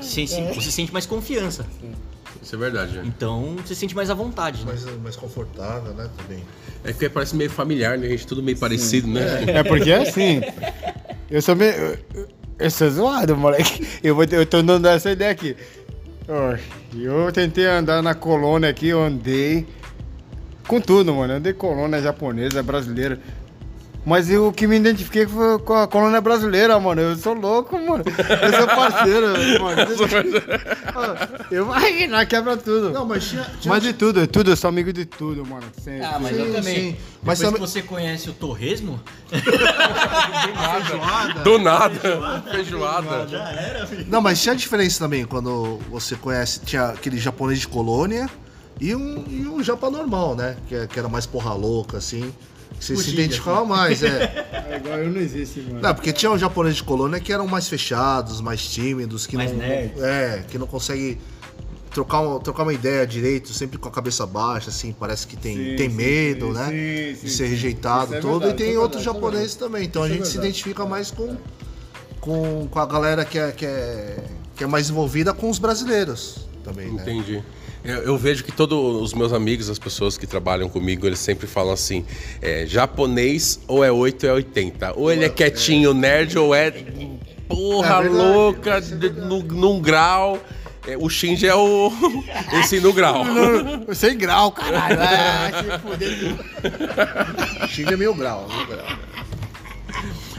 você, 0.00 0.26
se- 0.26 0.40
você 0.54 0.70
sente 0.70 0.92
mais 0.92 1.06
confiança. 1.06 1.66
Isso 2.42 2.54
é 2.54 2.58
verdade. 2.58 2.92
né? 2.98 3.02
Então 3.06 3.56
você 3.64 3.74
sente 3.74 3.94
mais 3.96 4.08
à 4.10 4.14
vontade, 4.14 4.60
né? 4.60 4.66
Mais, 4.66 4.84
mais 5.02 5.16
confortável, 5.16 5.92
né? 5.94 6.08
Também. 6.16 6.44
É 6.84 6.92
que 6.92 7.08
parece 7.08 7.34
meio 7.34 7.50
familiar, 7.50 7.98
né? 7.98 8.06
A 8.06 8.10
gente 8.10 8.26
tudo 8.26 8.42
meio 8.42 8.56
parecido, 8.56 9.08
né? 9.08 9.44
É 9.48 9.62
porque 9.64 9.90
é 9.90 10.02
assim. 10.02 10.40
Eu 11.30 11.42
sou 11.42 11.56
meio. 11.56 11.72
eu- 11.74 12.28
Eu 12.58 12.70
sou 12.70 12.88
zoado, 12.90 13.36
moleque. 13.36 13.86
Eu, 14.02 14.14
vou, 14.14 14.24
eu 14.24 14.46
tô 14.46 14.62
dando 14.62 14.86
essa 14.88 15.10
ideia 15.10 15.30
aqui. 15.30 15.54
Ó, 16.28 16.56
Eu 16.96 17.30
tentei 17.32 17.66
andar 17.66 18.00
na 18.02 18.14
colônia 18.14 18.70
aqui, 18.70 18.88
eu 18.88 19.02
andei. 19.02 19.66
Com 20.66 20.80
tudo, 20.80 21.14
mano. 21.14 21.34
Eu 21.34 21.36
andei 21.38 21.52
colônia 21.52 22.00
japonesa, 22.00 22.62
brasileira. 22.62 23.18
Mas 24.06 24.30
eu, 24.30 24.46
o 24.46 24.52
que 24.52 24.68
me 24.68 24.76
identifiquei 24.76 25.26
foi 25.26 25.58
com 25.58 25.74
a 25.74 25.88
colônia 25.88 26.20
brasileira, 26.20 26.78
mano. 26.78 27.00
Eu 27.00 27.16
sou 27.16 27.34
louco, 27.34 27.76
mano. 27.76 28.04
Eu 28.06 28.52
sou 28.56 28.66
parceiro, 28.68 29.26
mano. 29.60 29.82
Eu 31.50 31.66
vou 31.66 31.76
imaginar, 31.76 32.24
quebra 32.24 32.56
tudo. 32.56 32.90
Não, 32.90 33.04
mas 33.04 33.24
tinha. 33.26 33.42
tinha 33.60 33.74
Mas 33.74 33.82
de 33.82 33.92
tudo, 33.92 34.20
é 34.20 34.26
tudo, 34.26 34.52
eu 34.52 34.56
sou 34.56 34.68
amigo 34.68 34.92
de 34.92 35.04
tudo, 35.04 35.44
mano. 35.44 35.64
Sempre. 35.82 36.04
Ah, 36.04 36.18
mas 36.20 36.36
Sim, 36.36 36.42
eu 36.42 36.54
também. 36.54 36.74
sim. 36.76 36.90
Depois 36.92 37.06
Mas 37.24 37.38
que 37.40 37.44
também- 37.46 37.60
você 37.60 37.82
conhece 37.82 38.30
o 38.30 38.32
torresmo, 38.32 39.00
Do 41.42 41.58
nada. 41.58 41.98
Feijoada. 42.52 43.26
Não, 44.06 44.20
mas 44.20 44.40
tinha 44.40 44.54
diferença 44.54 45.00
também 45.00 45.24
quando 45.24 45.80
você 45.90 46.14
conhece, 46.14 46.60
tinha 46.60 46.90
aquele 46.90 47.18
japonês 47.18 47.58
de 47.58 47.66
colônia 47.68 48.30
e 48.80 48.94
um, 48.94 49.24
e 49.28 49.48
um 49.48 49.60
japa 49.64 49.90
normal, 49.90 50.36
né? 50.36 50.56
Que, 50.68 50.74
é- 50.76 50.86
que 50.86 50.96
era 50.96 51.08
mais 51.08 51.26
porra 51.26 51.52
louca, 51.54 51.96
assim. 51.98 52.32
Que 52.78 52.84
você 52.84 52.96
se 52.96 53.10
identificava 53.10 53.64
mais, 53.64 54.02
é. 54.02 54.44
É 54.68 54.76
igual 54.78 54.98
eu 54.98 55.10
não 55.10 55.20
existe, 55.20 55.60
mano. 55.60 55.80
Não, 55.80 55.94
porque 55.94 56.12
tinha 56.12 56.30
os 56.30 56.40
japoneses 56.40 56.78
de 56.78 56.82
colônia 56.82 57.20
que 57.20 57.32
eram 57.32 57.46
mais 57.46 57.68
fechados, 57.68 58.40
mais 58.40 58.66
tímidos, 58.66 59.26
que 59.26 59.36
Mais 59.36 59.52
não. 59.52 59.58
nerds. 59.58 60.02
É, 60.02 60.44
que 60.48 60.58
não 60.58 60.66
consegue 60.66 61.18
trocar, 61.92 62.20
uma- 62.20 62.40
trocar 62.40 62.64
uma 62.64 62.74
ideia 62.74 63.06
direito, 63.06 63.52
sempre 63.54 63.78
com 63.78 63.88
a 63.88 63.92
cabeça 63.92 64.26
baixa, 64.26 64.68
assim, 64.70 64.92
parece 64.98 65.26
que 65.26 65.36
tem, 65.36 65.56
Sim, 65.56 65.76
tem 65.76 65.88
sim, 65.88 65.96
medo, 65.96 66.46
sim, 66.48 66.52
né? 66.52 66.66
sim, 66.66 66.72
de 67.24 67.30
sim, 67.30 67.36
ser 67.36 67.44
sim. 67.44 67.50
rejeitado 67.50 68.14
é 68.16 68.20
todo. 68.20 68.40
verdade, 68.40 68.62
e 68.62 68.66
tem 68.66 68.74
é 68.74 68.78
outros 68.78 69.00
é 69.02 69.04
japoneses 69.04 69.54
também. 69.54 69.84
Então 69.84 70.02
Isso 70.04 70.12
a 70.12 70.14
é 70.14 70.18
gente 70.18 70.26
se 70.26 70.32
verdade. 70.34 70.48
identifica 70.48 70.84
mais 70.84 71.10
com, 71.10 71.36
com, 72.20 72.66
com 72.70 72.78
a 72.80 72.86
galera 72.86 73.24
que 73.24 73.38
é, 73.38 73.52
que, 73.52 73.64
é, 73.64 74.16
que 74.56 74.64
é 74.64 74.66
mais 74.66 74.90
envolvida 74.90 75.32
com 75.32 75.48
os 75.48 75.58
brasileiros 75.58 76.46
também, 76.64 76.92
né? 76.92 77.04
Eu, 77.86 78.02
eu 78.02 78.18
vejo 78.18 78.42
que 78.42 78.50
todos 78.50 78.76
os 79.00 79.14
meus 79.14 79.32
amigos, 79.32 79.70
as 79.70 79.78
pessoas 79.78 80.18
que 80.18 80.26
trabalham 80.26 80.68
comigo, 80.68 81.06
eles 81.06 81.20
sempre 81.20 81.46
falam 81.46 81.72
assim: 81.72 82.04
é, 82.42 82.66
japonês 82.66 83.60
ou 83.68 83.84
é 83.84 83.92
8 83.92 84.24
ou 84.26 84.30
é 84.30 84.34
80. 84.34 84.92
Ou 84.96 85.12
ele 85.12 85.24
é 85.24 85.28
quietinho, 85.28 85.94
nerd, 85.94 86.36
ou 86.36 86.52
é 86.52 86.72
porra 87.48 87.98
É 87.98 88.02
verdade, 88.02 88.08
louca, 88.32 88.70
é 88.78 89.08
no, 89.24 89.42
num 89.42 89.80
grau. 89.80 90.38
É, 90.84 90.96
o 90.96 91.08
Shinji 91.08 91.46
é 91.46 91.54
o. 91.54 91.92
esse 92.60 92.80
no 92.80 92.92
grau. 92.92 93.22
Sem 93.94 94.16
grau, 94.18 94.50
caralho. 94.50 94.98
Ah, 95.00 95.78
fuder. 95.80 97.68
Chega 97.68 97.94
é 97.94 97.96
mil 97.96 98.14
grau, 98.14 98.48
mil 98.48 98.66
grau. 98.66 98.86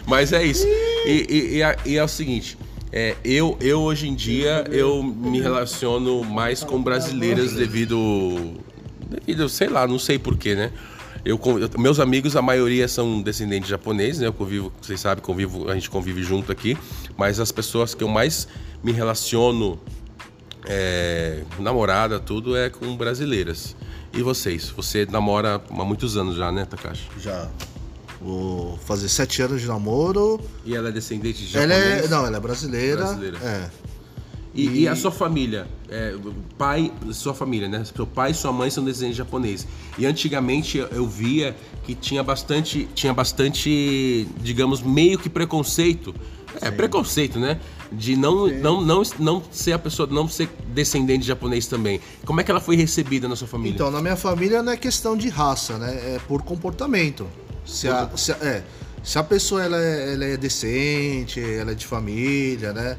Mas 0.05 0.31
é 0.33 0.45
isso. 0.45 0.65
E, 1.05 1.25
e- 1.29 1.55
e 1.57 1.61
é- 1.61 1.77
e 1.85 1.97
é 1.97 2.03
o 2.03 2.07
seguinte. 2.07 2.57
É, 2.91 3.15
eu, 3.23 3.57
eu 3.59 3.81
hoje 3.81 4.07
em 4.07 4.15
dia 4.15 4.65
eu 4.71 5.03
me 5.03 5.39
relaciono 5.41 6.23
mais 6.23 6.63
com 6.63 6.81
brasileiras 6.81 7.53
devido. 7.53 8.55
devido, 9.09 9.49
sei 9.49 9.67
lá, 9.69 9.87
não 9.87 9.99
sei 9.99 10.17
porquê, 10.17 10.55
né? 10.55 10.71
Eu, 11.25 11.39
eu- 11.45 11.79
meus 11.79 11.99
amigos, 11.99 12.35
a 12.37 12.41
maioria 12.41 12.87
são 12.87 13.21
descendentes 13.21 13.69
japoneses, 13.69 14.21
né? 14.21 14.27
Eu 14.27 14.33
convivo, 14.33 14.71
vocês 14.81 14.99
sabem, 14.99 15.21
convivo, 15.23 15.69
a 15.69 15.73
gente 15.73 15.89
convive 15.89 16.23
junto 16.23 16.51
aqui. 16.51 16.77
Mas 17.17 17.39
as 17.39 17.51
pessoas 17.51 17.93
que 17.93 18.03
eu 18.03 18.07
mais 18.07 18.47
me 18.83 18.91
relaciono 18.93 19.77
é, 20.65 21.43
namorada, 21.59 22.19
tudo 22.19 22.55
é 22.55 22.69
com 22.69 22.95
brasileiras. 22.95 23.75
E 24.13 24.21
vocês? 24.21 24.69
Você 24.69 25.05
namora 25.09 25.61
há 25.69 25.83
muitos 25.85 26.15
anos 26.15 26.35
já, 26.37 26.51
né, 26.51 26.65
Takashi? 26.65 27.03
Já. 27.19 27.49
Vou 28.21 28.77
fazer 28.85 29.07
sete 29.09 29.41
anos 29.41 29.61
de 29.61 29.67
namoro. 29.67 30.39
E 30.65 30.75
ela 30.75 30.89
é 30.89 30.91
descendente 30.91 31.45
de 31.45 31.55
Ela 31.57 31.67
japonês? 31.75 32.05
é. 32.05 32.07
Não, 32.07 32.25
ela 32.25 32.37
é 32.37 32.39
brasileira. 32.39 32.97
Brasileira. 33.05 33.37
É. 33.39 33.69
E, 34.55 34.79
e 34.79 34.87
a 34.87 34.95
sua 34.95 35.11
família? 35.11 35.67
É, 35.87 36.15
pai, 36.57 36.91
sua 37.11 37.35
família, 37.35 37.67
né? 37.69 37.83
Seu 37.95 38.07
pai 38.07 38.31
e 38.31 38.33
sua 38.33 38.51
mãe 38.51 38.71
são 38.71 38.83
descendentes 38.83 39.15
japoneses. 39.17 39.67
E 39.99 40.05
antigamente 40.07 40.79
eu- 40.79 41.05
via 41.07 41.55
que 41.83 41.93
tinha 41.93 42.23
bastante, 42.23 42.87
tinha 42.95 43.13
bastante, 43.13 44.27
digamos, 44.41 44.81
meio 44.81 45.19
que 45.19 45.29
preconceito. 45.29 46.13
É, 46.59 46.71
preconceito, 46.71 47.37
né? 47.37 47.59
De 47.91 48.15
não, 48.15 48.47
não, 48.47 48.81
não, 48.81 49.03
não 49.19 49.43
ser 49.51 49.73
a 49.73 49.79
pessoa, 49.79 50.09
não 50.11 50.27
ser 50.27 50.49
descendente 50.73 51.21
de 51.21 51.27
japonês 51.27 51.67
também. 51.67 52.01
Como 52.25 52.41
é 52.41 52.43
que 52.43 52.49
ela 52.49 52.59
foi 52.59 52.75
recebida 52.75 53.27
na 53.27 53.35
sua 53.35 53.47
família? 53.47 53.75
Então, 53.75 53.91
na 53.91 54.01
minha 54.01 54.15
família 54.15 54.63
não 54.63 54.71
é 54.71 54.77
questão 54.77 55.15
de 55.15 55.29
raça, 55.29 55.77
né? 55.77 56.15
É 56.15 56.19
por 56.27 56.41
comportamento. 56.41 57.27
Se 57.67 57.87
a, 57.87 58.09
se 58.15 58.31
a- 58.31 58.37
é, 58.41 58.63
se 59.03 59.17
a 59.19 59.23
pessoa 59.23 59.63
ela 59.63 59.77
é, 59.81 60.13
ela 60.13 60.25
é 60.25 60.37
decente, 60.37 61.39
ela 61.39 61.71
é 61.71 61.75
de 61.75 61.85
família, 61.85 62.73
né? 62.73 62.97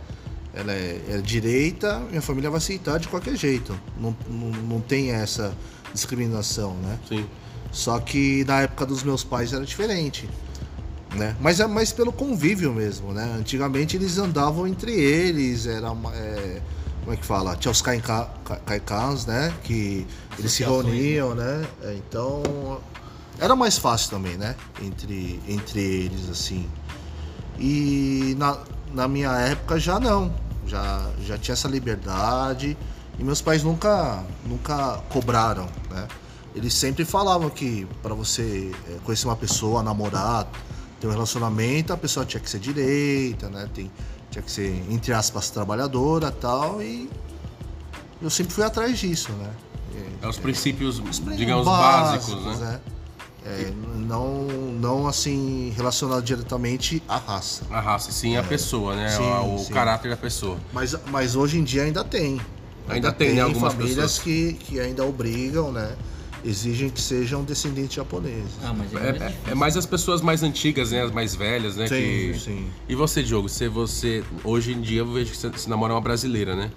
Ela 0.55 0.73
é, 0.73 1.01
é 1.11 1.17
direita, 1.19 1.99
minha 2.11 2.23
família 2.23 2.51
vai 2.51 2.59
aceitar 2.59 2.99
de 2.99 3.09
qualquer 3.09 3.37
jeito. 3.37 3.79
Não, 4.01 4.17
não, 4.29 4.51
não 4.63 4.81
tem 4.81 5.11
essa 5.13 5.55
discriminação, 5.93 6.75
né? 6.77 6.99
Sim. 7.09 7.27
Só 7.71 7.99
que 8.01 8.45
na 8.47 8.63
época 8.63 8.87
dos 8.87 9.03
meus 9.03 9.23
pais 9.23 9.53
era 9.53 9.65
diferente. 9.65 10.29
Né? 11.15 11.35
Mas 11.41 11.59
é 11.59 11.67
mais 11.67 11.91
pelo 11.91 12.13
convívio 12.13 12.73
mesmo, 12.73 13.13
né? 13.15 13.35
Antigamente 13.39 13.97
eles 13.97 14.19
andavam 14.19 14.67
entre 14.67 14.93
eles, 14.93 15.67
era 15.67 15.91
uma- 15.91 16.15
é, 16.15 16.61
como 17.01 17.13
é 17.15 17.17
que 17.17 17.25
fala? 17.25 17.57
Tinha 17.57 17.73
os 17.73 17.81
kaikans, 17.81 19.25
né? 19.27 19.53
Que 19.65 20.07
eles 20.39 20.53
se 20.53 20.65
Associações, 20.65 20.85
reuniam, 20.95 21.35
né? 21.35 21.67
É, 21.83 21.95
Então 21.95 22.43
era 23.41 23.55
mais 23.55 23.79
fácil 23.79 24.11
também, 24.11 24.37
né? 24.37 24.57
Entre, 24.83 25.41
entre 25.49 25.81
eles, 25.81 26.29
assim. 26.29 26.69
E 27.59 28.35
na, 28.39 28.59
na 28.93 29.09
minha 29.09 29.31
época 29.33 29.79
já 29.79 29.99
não. 29.99 30.33
Já, 30.67 31.09
já 31.25 31.39
tinha 31.39 31.53
essa 31.53 31.69
liberdade. 31.69 32.77
E 33.19 33.25
meus 33.25 33.41
pais 33.41 33.63
nunca, 33.63 34.25
nunca 34.47 34.99
cobraram, 35.09 35.69
né? 35.91 36.07
Eles 36.55 36.75
sempre 36.75 37.05
falavam 37.05 37.49
que 37.51 37.87
para 38.03 38.15
você 38.15 38.73
eh, 38.89 38.97
conhecer 39.05 39.27
uma 39.27 39.37
pessoa, 39.37 39.83
namorar, 39.83 40.49
ter 41.01 41.07
um 41.07 41.11
relacionamento, 41.11 41.93
a 41.93 41.97
pessoa 41.97 42.25
tinha 42.27 42.41
que 42.41 42.49
ser 42.49 42.59
direita, 42.59 43.49
né? 43.49 43.69
Tem, 43.75 43.91
tinha 44.31 44.43
que 44.43 44.51
ser, 44.51 44.85
entre 44.91 45.13
aspas, 45.13 45.51
trabalhadora 45.51 46.31
tal. 46.31 46.83
E 46.83 47.09
eu 48.21 48.31
sempre 48.31 48.53
fui 48.53 48.65
atrás 48.65 48.99
disso, 48.99 49.33
né? 49.33 49.51
É 50.23 50.29
os 50.29 50.39
princípios, 50.39 50.99
Os 50.99 51.37
digamos, 51.37 51.65
básicos, 51.65 52.59
né? 52.59 52.81
É, 53.49 53.73
não, 53.97 54.45
não 54.45 55.07
assim 55.09 55.73
relacionado 55.77 56.23
diretamente 56.23 57.03
à 57.09 57.17
raça. 57.17 57.65
A 57.71 57.81
raça, 57.81 58.13
sim, 58.13 58.37
a 58.37 58.43
pessoa, 58.43 58.95
né? 58.95 59.09
Sim, 59.09 59.23
o 59.23 59.55
o 59.55 59.59
sim. 59.59 59.73
caráter 59.73 60.11
da 60.11 60.17
pessoa. 60.17 60.59
Mas, 60.73 60.95
mas 61.11 61.35
hoje 61.35 61.59
em 61.59 61.65
dia 61.65 61.83
ainda 61.85 62.05
tem. 62.05 62.41
Ainda 62.89 63.13
tem, 63.13 63.35
né, 63.35 63.43
algumas 63.43 63.73
famílias 63.75 63.97
pessoas. 63.97 64.19
que, 64.19 64.53
que 64.55 64.81
ainda 64.81 65.05
obrigam, 65.05 65.71
né? 65.73 65.95
Exigem 66.45 66.89
que 66.89 67.01
sejam 67.01 67.43
descendentes 67.43 67.95
japoneses. 67.95 68.53
Ah, 68.63 68.73
mas 68.73 68.95
é, 68.95 69.09
É, 69.09 69.11
é- 69.49 69.51
é 69.51 69.55
mais 69.55 69.77
as 69.77 69.85
pessoas 69.85 70.23
mais 70.23 70.43
antigas, 70.43 70.93
né? 70.93 71.03
As 71.03 71.11
mais 71.11 71.35
velhas, 71.35 71.77
né? 71.77 71.87
Sim, 71.89 71.95
que... 71.95 72.39
sim. 72.39 72.67
E 72.89 72.95
você, 72.95 73.23
Diogo? 73.23 73.49
Você, 73.49 73.69
você, 73.69 74.23
hoje 74.45 74.73
em 74.73 74.81
dia 74.81 75.01
eu 75.01 75.13
vejo 75.13 75.33
que 75.33 75.37
você, 75.37 75.49
você 75.49 75.69
namora 75.69 75.93
uma 75.95 76.01
brasileira, 76.01 76.55
né? 76.55 76.71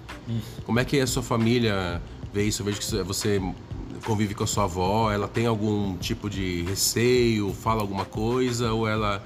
Como 0.64 0.80
é 0.80 0.84
que 0.84 0.98
a 1.00 1.06
sua 1.06 1.22
família 1.22 2.02
vê 2.34 2.44
isso? 2.44 2.60
Eu 2.62 2.66
vejo 2.66 2.80
que 2.80 3.02
você 3.04 3.40
convive 4.04 4.34
com 4.34 4.44
a 4.44 4.46
sua 4.46 4.64
avó, 4.64 5.10
ela 5.12 5.28
tem 5.28 5.46
algum 5.46 5.96
tipo 5.96 6.28
de 6.28 6.62
receio, 6.62 7.52
fala 7.52 7.80
alguma 7.80 8.04
coisa, 8.04 8.72
ou 8.72 8.88
ela 8.88 9.22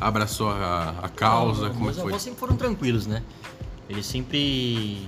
abraçou 0.00 0.50
a, 0.50 0.94
a 1.02 1.08
causa? 1.08 1.68
Não, 1.68 1.74
Como 1.74 1.90
é 1.90 1.92
meus 1.92 1.98
avós 1.98 2.22
sempre 2.22 2.38
foram 2.38 2.56
tranquilos, 2.56 3.06
né? 3.06 3.22
Eles 3.88 4.06
sempre 4.06 5.06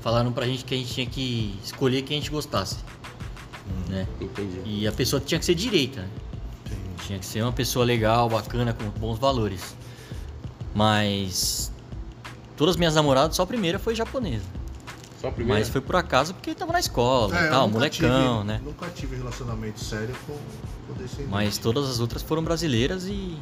falaram 0.00 0.32
pra 0.32 0.46
gente 0.46 0.64
que 0.64 0.74
a 0.74 0.78
gente 0.78 0.92
tinha 0.92 1.06
que 1.06 1.58
escolher 1.62 2.02
quem 2.02 2.18
a 2.18 2.20
gente 2.20 2.30
gostasse. 2.30 2.76
Né? 3.88 4.06
Entendi. 4.20 4.60
E 4.64 4.86
a 4.86 4.92
pessoa 4.92 5.20
tinha 5.20 5.38
que 5.38 5.44
ser 5.44 5.54
direita. 5.54 6.02
né? 6.02 6.08
Tinha 7.06 7.18
que 7.18 7.26
ser 7.26 7.42
uma 7.42 7.52
pessoa 7.52 7.84
legal, 7.84 8.28
bacana, 8.28 8.72
com 8.72 8.88
bons 8.98 9.18
valores. 9.18 9.76
Mas 10.74 11.72
todas 12.56 12.74
as 12.74 12.76
minhas 12.76 12.94
namoradas, 12.94 13.36
só 13.36 13.42
a 13.42 13.46
primeira 13.46 13.78
foi 13.78 13.94
japonesa. 13.94 14.44
Só 15.26 15.30
a 15.30 15.32
primeira? 15.32 15.58
Mas 15.60 15.68
foi 15.68 15.80
por 15.80 15.96
acaso 15.96 16.32
porque 16.34 16.54
tava 16.54 16.72
na 16.72 16.78
escola 16.80 17.36
É, 17.36 17.42
e 17.42 17.44
eu 17.46 17.50
tal, 17.50 17.66
nunca 17.66 17.72
molecão, 17.78 18.38
tive- 18.38 18.44
né? 18.44 18.60
Nunca 18.64 18.86
tive 18.94 19.16
relacionamento 19.16 19.80
sério 19.82 20.14
com, 20.26 20.34
com 20.86 20.94
descendente. 21.02 21.28
Mas 21.30 21.58
todas 21.58 21.88
as 21.90 21.98
outras 22.00 22.22
foram 22.22 22.42
brasileiras 22.42 23.04
e. 23.06 23.36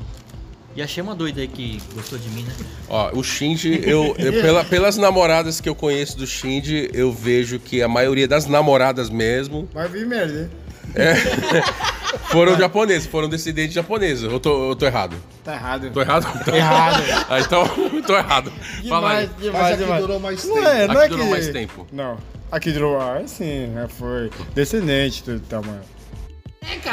E 0.77 0.83
achei 0.83 1.01
uma 1.01 1.15
doida 1.15 1.41
aí 1.41 1.47
que 1.47 1.81
gostou 1.95 2.19
de 2.19 2.29
mim, 2.31 2.43
né? 2.43 2.53
Ó, 2.89 3.11
o 3.17 3.23
Shinji, 3.23 3.81
eu, 3.85 4.13
eu- 4.19 4.33
pela- 4.43 4.65
pelas 4.65 4.97
namoradas 4.97 5.61
que 5.61 5.69
eu 5.69 5.75
conheço 5.75 6.17
do 6.19 6.27
Shinji, 6.27 6.91
eu 6.93 7.13
vejo 7.13 7.61
que 7.61 7.81
a 7.81 7.87
maioria 7.87 8.27
das 8.27 8.47
namoradas 8.47 9.09
mesmo 9.09 9.69
Vai 9.73 9.89
vir 9.89 10.05
merda, 10.05 10.41
hein? 10.43 10.51
foram 12.31 12.57
japoneses, 12.57 13.07
foram 13.07 13.29
descendentes 13.29 13.75
japoneses. 13.75 14.25
Eu 14.25 14.39
tô, 14.41 14.71
eu 14.71 14.77
tô 14.77 14.87
errado. 14.87 15.17
Tá 15.43 15.55
errado. 15.55 15.91
Tô 15.93 16.01
errado? 16.01 16.27
Então- 16.41 16.55
Errado. 16.57 17.03
Ah, 17.29 17.41
então, 17.41 17.65
tô 18.07 18.17
errado. 18.17 18.53
Fala 18.89 19.11
aí. 19.13 19.27
Demais, 19.39 19.53
Mas 19.63 19.73
aqui 19.73 19.83
demais. 19.83 20.01
durou 20.01 20.21
mais 20.21 20.45
Não 20.45 20.55
tempo. 20.55 20.67
é, 20.69 20.87
não 20.87 20.95
Aqui 20.95 21.05
é 21.05 21.09
durou 21.09 21.25
que... 21.25 21.31
mais 21.31 21.49
tempo. 21.49 21.87
Não. 21.93 22.19
Aqui 22.53 22.73
durou, 22.73 23.01
ah, 23.01 23.23
sim, 23.27 23.67
né, 23.69 23.89
foi 23.89 24.31
descendente 24.55 25.23
do 25.23 25.41
tamanho. 25.41 25.81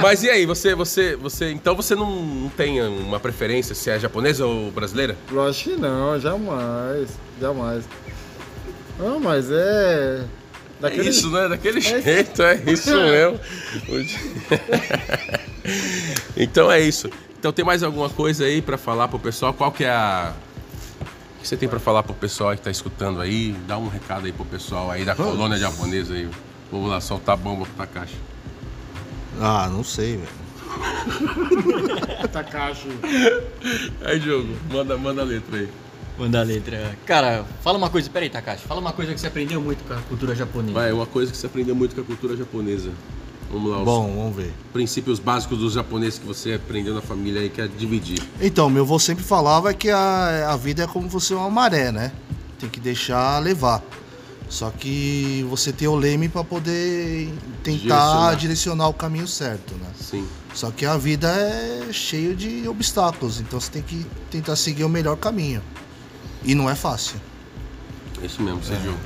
Mas 0.02 0.22
e 0.24 0.30
aí, 0.30 0.46
você, 0.46 0.76
você, 0.76 1.16
você, 1.16 1.52
então 1.52 1.76
você 1.76 1.96
não, 1.96 2.10
não 2.24 2.50
tem 2.50 2.82
uma 2.82 3.20
preferência 3.20 3.74
se 3.74 3.90
é 3.90 3.98
japonesa 4.00 4.46
ou 4.46 4.70
brasileira? 4.72 5.16
Lógico 5.32 5.70
que 5.72 5.76
não, 5.78 6.20
jamais, 6.20 7.10
jamais. 7.40 7.86
Não, 9.00 9.20
mas 9.20 9.50
é... 9.52 10.24
É 10.84 10.96
isso, 10.96 11.30
né? 11.30 11.48
Daquele 11.48 11.82
jeito, 11.82 12.42
é 12.42 12.62
isso 12.68 12.92
mesmo. 12.92 13.40
então 16.36 16.72
é 16.72 16.80
isso. 16.80 17.10
Então 17.40 17.52
tem 17.52 17.66
mais 17.66 17.84
alguma 17.84 18.10
coisa 18.10 18.46
aí 18.46 18.62
pra 18.62 18.78
falar 18.78 19.08
pro 19.08 19.20
pessoal? 19.20 19.54
Qual 19.54 19.72
que 19.72 19.84
é 19.84 19.90
a... 19.90 20.34
O 21.02 21.42
que 21.42 21.48
você 21.48 21.58
tem 21.58 21.68
pra 21.68 21.80
falar 21.80 22.04
pro 22.04 22.14
pessoal 22.14 22.56
que 22.56 22.62
tá 22.62 22.70
escutando 22.70 23.20
aí? 23.20 23.56
Dá 23.68 23.78
um 23.78 23.88
recado 23.88 24.28
aí 24.28 24.32
pro 24.32 24.46
pessoal 24.46 24.92
aí 24.92 25.04
da 25.04 25.16
colônia 25.16 25.58
japonesa 25.58 26.14
aí. 26.14 26.30
Vamos 26.72 26.90
lá, 26.90 27.02
soltar 27.02 27.34
a 27.34 27.38
bomba 27.38 27.66
pro 27.66 27.74
Takashi. 27.74 28.16
Ah, 29.40 29.68
não 29.70 29.84
sei, 29.84 30.18
velho. 30.18 30.42
Takashi. 32.32 32.90
Aí, 34.06 34.20
Diogo, 34.20 34.56
manda, 34.72 34.96
manda 34.98 35.22
a 35.22 35.26
letra 35.26 35.58
aí. 35.58 35.70
Manda 36.18 36.40
a 36.40 36.44
letra. 36.44 36.96
Cara, 37.06 37.46
fala 37.64 37.78
uma 37.78 37.90
coisa, 37.90 38.10
peraí, 38.10 38.30
Takashi. 38.30 38.66
Fala 38.68 38.80
uma 38.80 38.94
coisa 38.94 39.14
que 39.14 39.20
você 39.20 39.28
aprendeu 39.28 39.60
muito 39.62 39.84
com 39.88 39.94
a 39.94 39.98
cultura 40.02 40.36
japonesa. 40.36 40.74
Vai, 40.74 40.92
uma 40.92 41.06
coisa 41.06 41.32
que 41.32 41.38
você 41.38 41.48
aprendeu 41.48 41.76
muito 41.76 41.96
com 41.96 42.02
a 42.02 42.04
cultura 42.04 42.36
japonesa. 42.38 42.92
Vamos 43.52 43.70
lá, 43.72 43.80
os 43.80 43.86
Bom, 43.86 44.16
vamos 44.16 44.36
ver. 44.36 44.54
princípios 44.72 45.20
básicos 45.20 45.58
dos 45.58 45.74
japoneses 45.74 46.20
que 46.20 46.26
você 46.26 46.54
aprendeu 46.54 46.94
na 46.94 47.02
família 47.02 47.42
aí, 47.42 47.50
que 47.50 47.60
é 47.60 47.68
dividir. 47.68 48.22
Então, 48.40 48.70
meu 48.70 48.84
avô 48.84 48.98
sempre 49.00 49.24
falava 49.24 49.74
que 49.74 49.90
a, 49.90 50.52
a 50.52 50.56
vida 50.58 50.84
é 50.84 50.88
como 50.88 51.10
você 51.10 51.34
uma 51.34 51.50
maré, 51.50 51.92
né? 51.92 52.12
Tem 52.60 52.70
que 52.70 52.80
deixar 52.80 53.40
levar. 53.40 53.84
Só 54.48 54.70
que 54.70 55.46
você 55.50 55.72
tem 55.72 55.88
o 55.88 55.96
leme 55.96 56.28
para 56.30 56.44
poder 56.44 57.34
tentar 57.64 57.80
Direcionar. 57.80 58.36
direcionar. 58.36 58.88
o 58.90 58.94
caminho 58.94 59.28
certo, 59.28 59.74
né? 59.76 59.88
Sim. 60.00 60.26
Só 60.54 60.70
que 60.72 60.86
a 60.86 60.98
vida 60.98 61.28
é 61.30 61.88
cheia 61.94 62.36
de 62.36 62.68
obstáculos, 62.68 63.40
então 63.40 63.60
você 63.60 63.72
tem 63.72 63.82
que 63.82 64.06
tentar 64.30 64.56
seguir 64.58 64.84
o 64.84 64.90
melhor 64.90 65.16
caminho. 65.16 65.62
E 66.44 66.56
não 66.56 66.70
é 66.70 66.76
fácil. 66.76 67.20
É 68.22 68.26
isso 68.26 68.42
mesmo, 68.42 68.64
você 68.64 68.76
Diogo. 68.76 69.00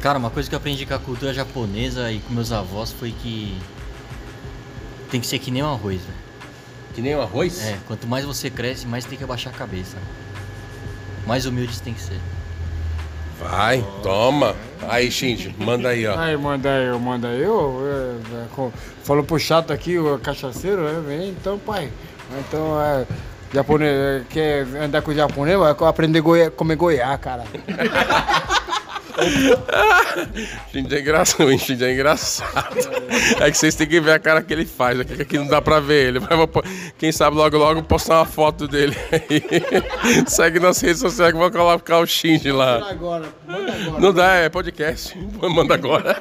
Cara, 0.00 0.18
uma 0.18 0.30
coisa 0.30 0.48
que 0.48 0.54
eu 0.54 0.58
aprendi 0.58 0.84
com 0.84 0.94
a 0.94 0.98
cultura 0.98 1.32
japonesa 1.32 2.12
e 2.12 2.20
com 2.20 2.34
meus 2.34 2.52
avós 2.52 2.92
foi 2.92 3.12
que 3.12 3.56
tem 5.10 5.20
que 5.20 5.26
ser 5.26 5.38
que 5.38 5.50
nem 5.50 5.62
um 5.62 5.72
arroz, 5.72 6.02
velho. 6.02 6.24
Que 6.94 7.00
nem 7.00 7.14
o 7.14 7.22
arroz? 7.22 7.64
É, 7.64 7.78
quanto 7.86 8.06
mais 8.06 8.24
você 8.24 8.50
cresce, 8.50 8.86
mais 8.86 9.04
tem 9.04 9.16
que 9.16 9.24
abaixar 9.24 9.52
a 9.52 9.56
cabeça. 9.56 9.96
Mais 11.26 11.46
humilde 11.46 11.74
você 11.74 11.82
tem 11.82 11.94
que 11.94 12.00
ser. 12.00 12.20
Vai, 13.40 13.84
toma. 14.02 14.54
Aí, 14.88 15.10
Shinji, 15.10 15.54
manda 15.58 15.88
aí, 15.88 16.06
ó. 16.06 16.18
Aí, 16.18 16.36
manda 16.36 16.68
eu, 16.68 16.98
manda 17.00 17.28
eu. 17.28 17.80
é, 17.84 18.42
é, 18.42 18.70
Falou 19.02 19.24
pro 19.24 19.38
chato 19.38 19.72
aqui, 19.72 19.98
o 19.98 20.18
cachaceiro, 20.18 20.82
né? 20.82 21.02
Vem, 21.06 21.30
então, 21.30 21.58
pai. 21.58 21.90
Então, 22.38 22.80
é. 22.80 23.06
Japonês, 23.54 23.92
é, 23.92 24.22
quer 24.28 24.66
andar 24.82 25.00
com 25.00 25.12
o 25.12 25.14
japonês, 25.14 25.56
vai 25.56 25.70
aprender 25.70 26.18
a 26.18 26.50
comer 26.50 26.74
goiá, 26.74 27.16
cara. 27.16 27.44
Shinji 30.72 30.96
é 30.96 31.00
engraçado, 31.00 31.58
Shinji 31.58 31.84
é 31.84 31.92
engraçado. 31.92 32.76
É 33.40 33.48
que 33.50 33.56
vocês 33.56 33.76
têm 33.76 33.86
que 33.86 34.00
ver 34.00 34.10
a 34.10 34.18
cara 34.18 34.42
que 34.42 34.52
ele 34.52 34.66
faz, 34.66 34.98
aqui, 34.98 35.22
aqui 35.22 35.38
não 35.38 35.46
dá 35.46 35.62
pra 35.62 35.78
ver 35.78 36.08
ele. 36.08 36.18
Mas 36.18 36.30
quem 36.98 37.12
sabe 37.12 37.36
logo 37.36 37.56
logo 37.56 37.82
postar 37.84 38.18
uma 38.18 38.26
foto 38.26 38.66
dele 38.66 38.96
aí. 39.12 40.24
Segue 40.26 40.58
nas 40.58 40.80
redes 40.80 40.98
sociais 40.98 41.32
que 41.32 41.38
vou 41.38 41.50
colocar 41.50 42.00
o 42.00 42.06
Shinji 42.06 42.50
lá. 42.50 42.90
Agora, 42.90 43.26
manda 43.46 43.72
agora. 43.72 44.00
Não 44.00 44.12
dá, 44.12 44.34
é 44.34 44.48
podcast. 44.48 45.16
Manda 45.40 45.74
agora. 45.74 46.20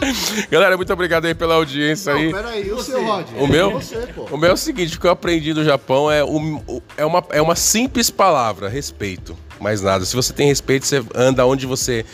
Galera, 0.50 0.76
muito 0.76 0.92
obrigado 0.92 1.26
aí 1.26 1.34
pela 1.34 1.54
audiência 1.54 2.12
aí. 2.12 2.26
Não, 2.30 2.32
peraí, 2.42 2.72
o 2.72 2.82
seu 2.82 3.04
Rod? 3.04 3.26
O 3.38 3.46
meu? 3.46 3.72
Você, 3.72 3.96
pô. 4.14 4.22
O 4.30 4.36
meu 4.36 4.50
é 4.50 4.52
o 4.52 4.56
seguinte, 4.56 4.96
o 4.96 5.00
que 5.00 5.06
eu 5.06 5.10
aprendi 5.10 5.52
do 5.52 5.64
Japão 5.64 6.10
é, 6.10 6.22
um- 6.24 6.62
é, 6.96 7.04
uma, 7.04 7.24
é 7.30 7.42
uma 7.42 7.56
simples 7.56 8.10
palavra, 8.10 8.68
respeito. 8.68 9.36
Mais 9.60 9.82
nada. 9.82 10.04
Se 10.04 10.14
você 10.14 10.32
tem 10.32 10.46
respeito, 10.46 10.86
você 10.86 11.02
anda 11.16 11.44
onde 11.44 11.66
você, 11.66 12.06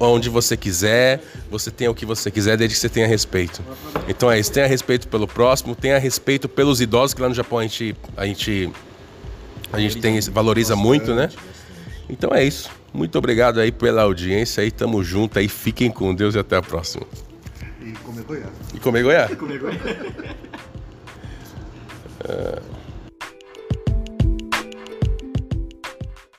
onde 0.00 0.28
você 0.28 0.56
quiser, 0.56 1.20
você 1.48 1.70
tem 1.70 1.86
o 1.88 1.94
que 1.94 2.04
você 2.04 2.28
quiser, 2.28 2.56
desde 2.56 2.74
que 2.74 2.80
você 2.80 2.88
tenha 2.88 3.06
respeito. 3.06 3.62
Então 4.08 4.28
é 4.28 4.38
isso, 4.40 4.50
tenha 4.50 4.66
respeito 4.66 5.06
pelo 5.06 5.28
próximo, 5.28 5.76
tenha 5.76 5.96
respeito 5.98 6.48
pelos 6.48 6.80
idosos, 6.80 7.14
que 7.14 7.22
lá 7.22 7.28
no 7.28 7.34
Japão 7.36 7.60
a 7.60 7.62
gente, 7.62 7.94
a 8.16 8.26
gente, 8.26 8.68
a 9.72 9.78
gente 9.78 9.98
tem, 9.98 10.20
valoriza 10.22 10.74
muito, 10.74 11.14
né? 11.14 11.28
Então 12.10 12.30
é 12.34 12.42
isso. 12.42 12.68
Muito 12.92 13.16
obrigado 13.16 13.60
aí 13.60 13.70
pela 13.70 14.02
audiência 14.02 14.62
aí, 14.64 14.70
tamo 14.72 15.04
junto 15.04 15.38
aí, 15.38 15.46
fiquem 15.46 15.90
com 15.92 16.12
Deus 16.12 16.34
e 16.34 16.38
até 16.40 16.56
a 16.56 16.62
próxima. 16.62 17.06
E 17.88 17.92
comer 18.04 18.24
goiaba. 18.24 18.52
E 18.74 18.78
comer 18.78 19.02
goiaba. 19.02 19.36
Comer 19.36 19.58
goiaba. 19.58 19.84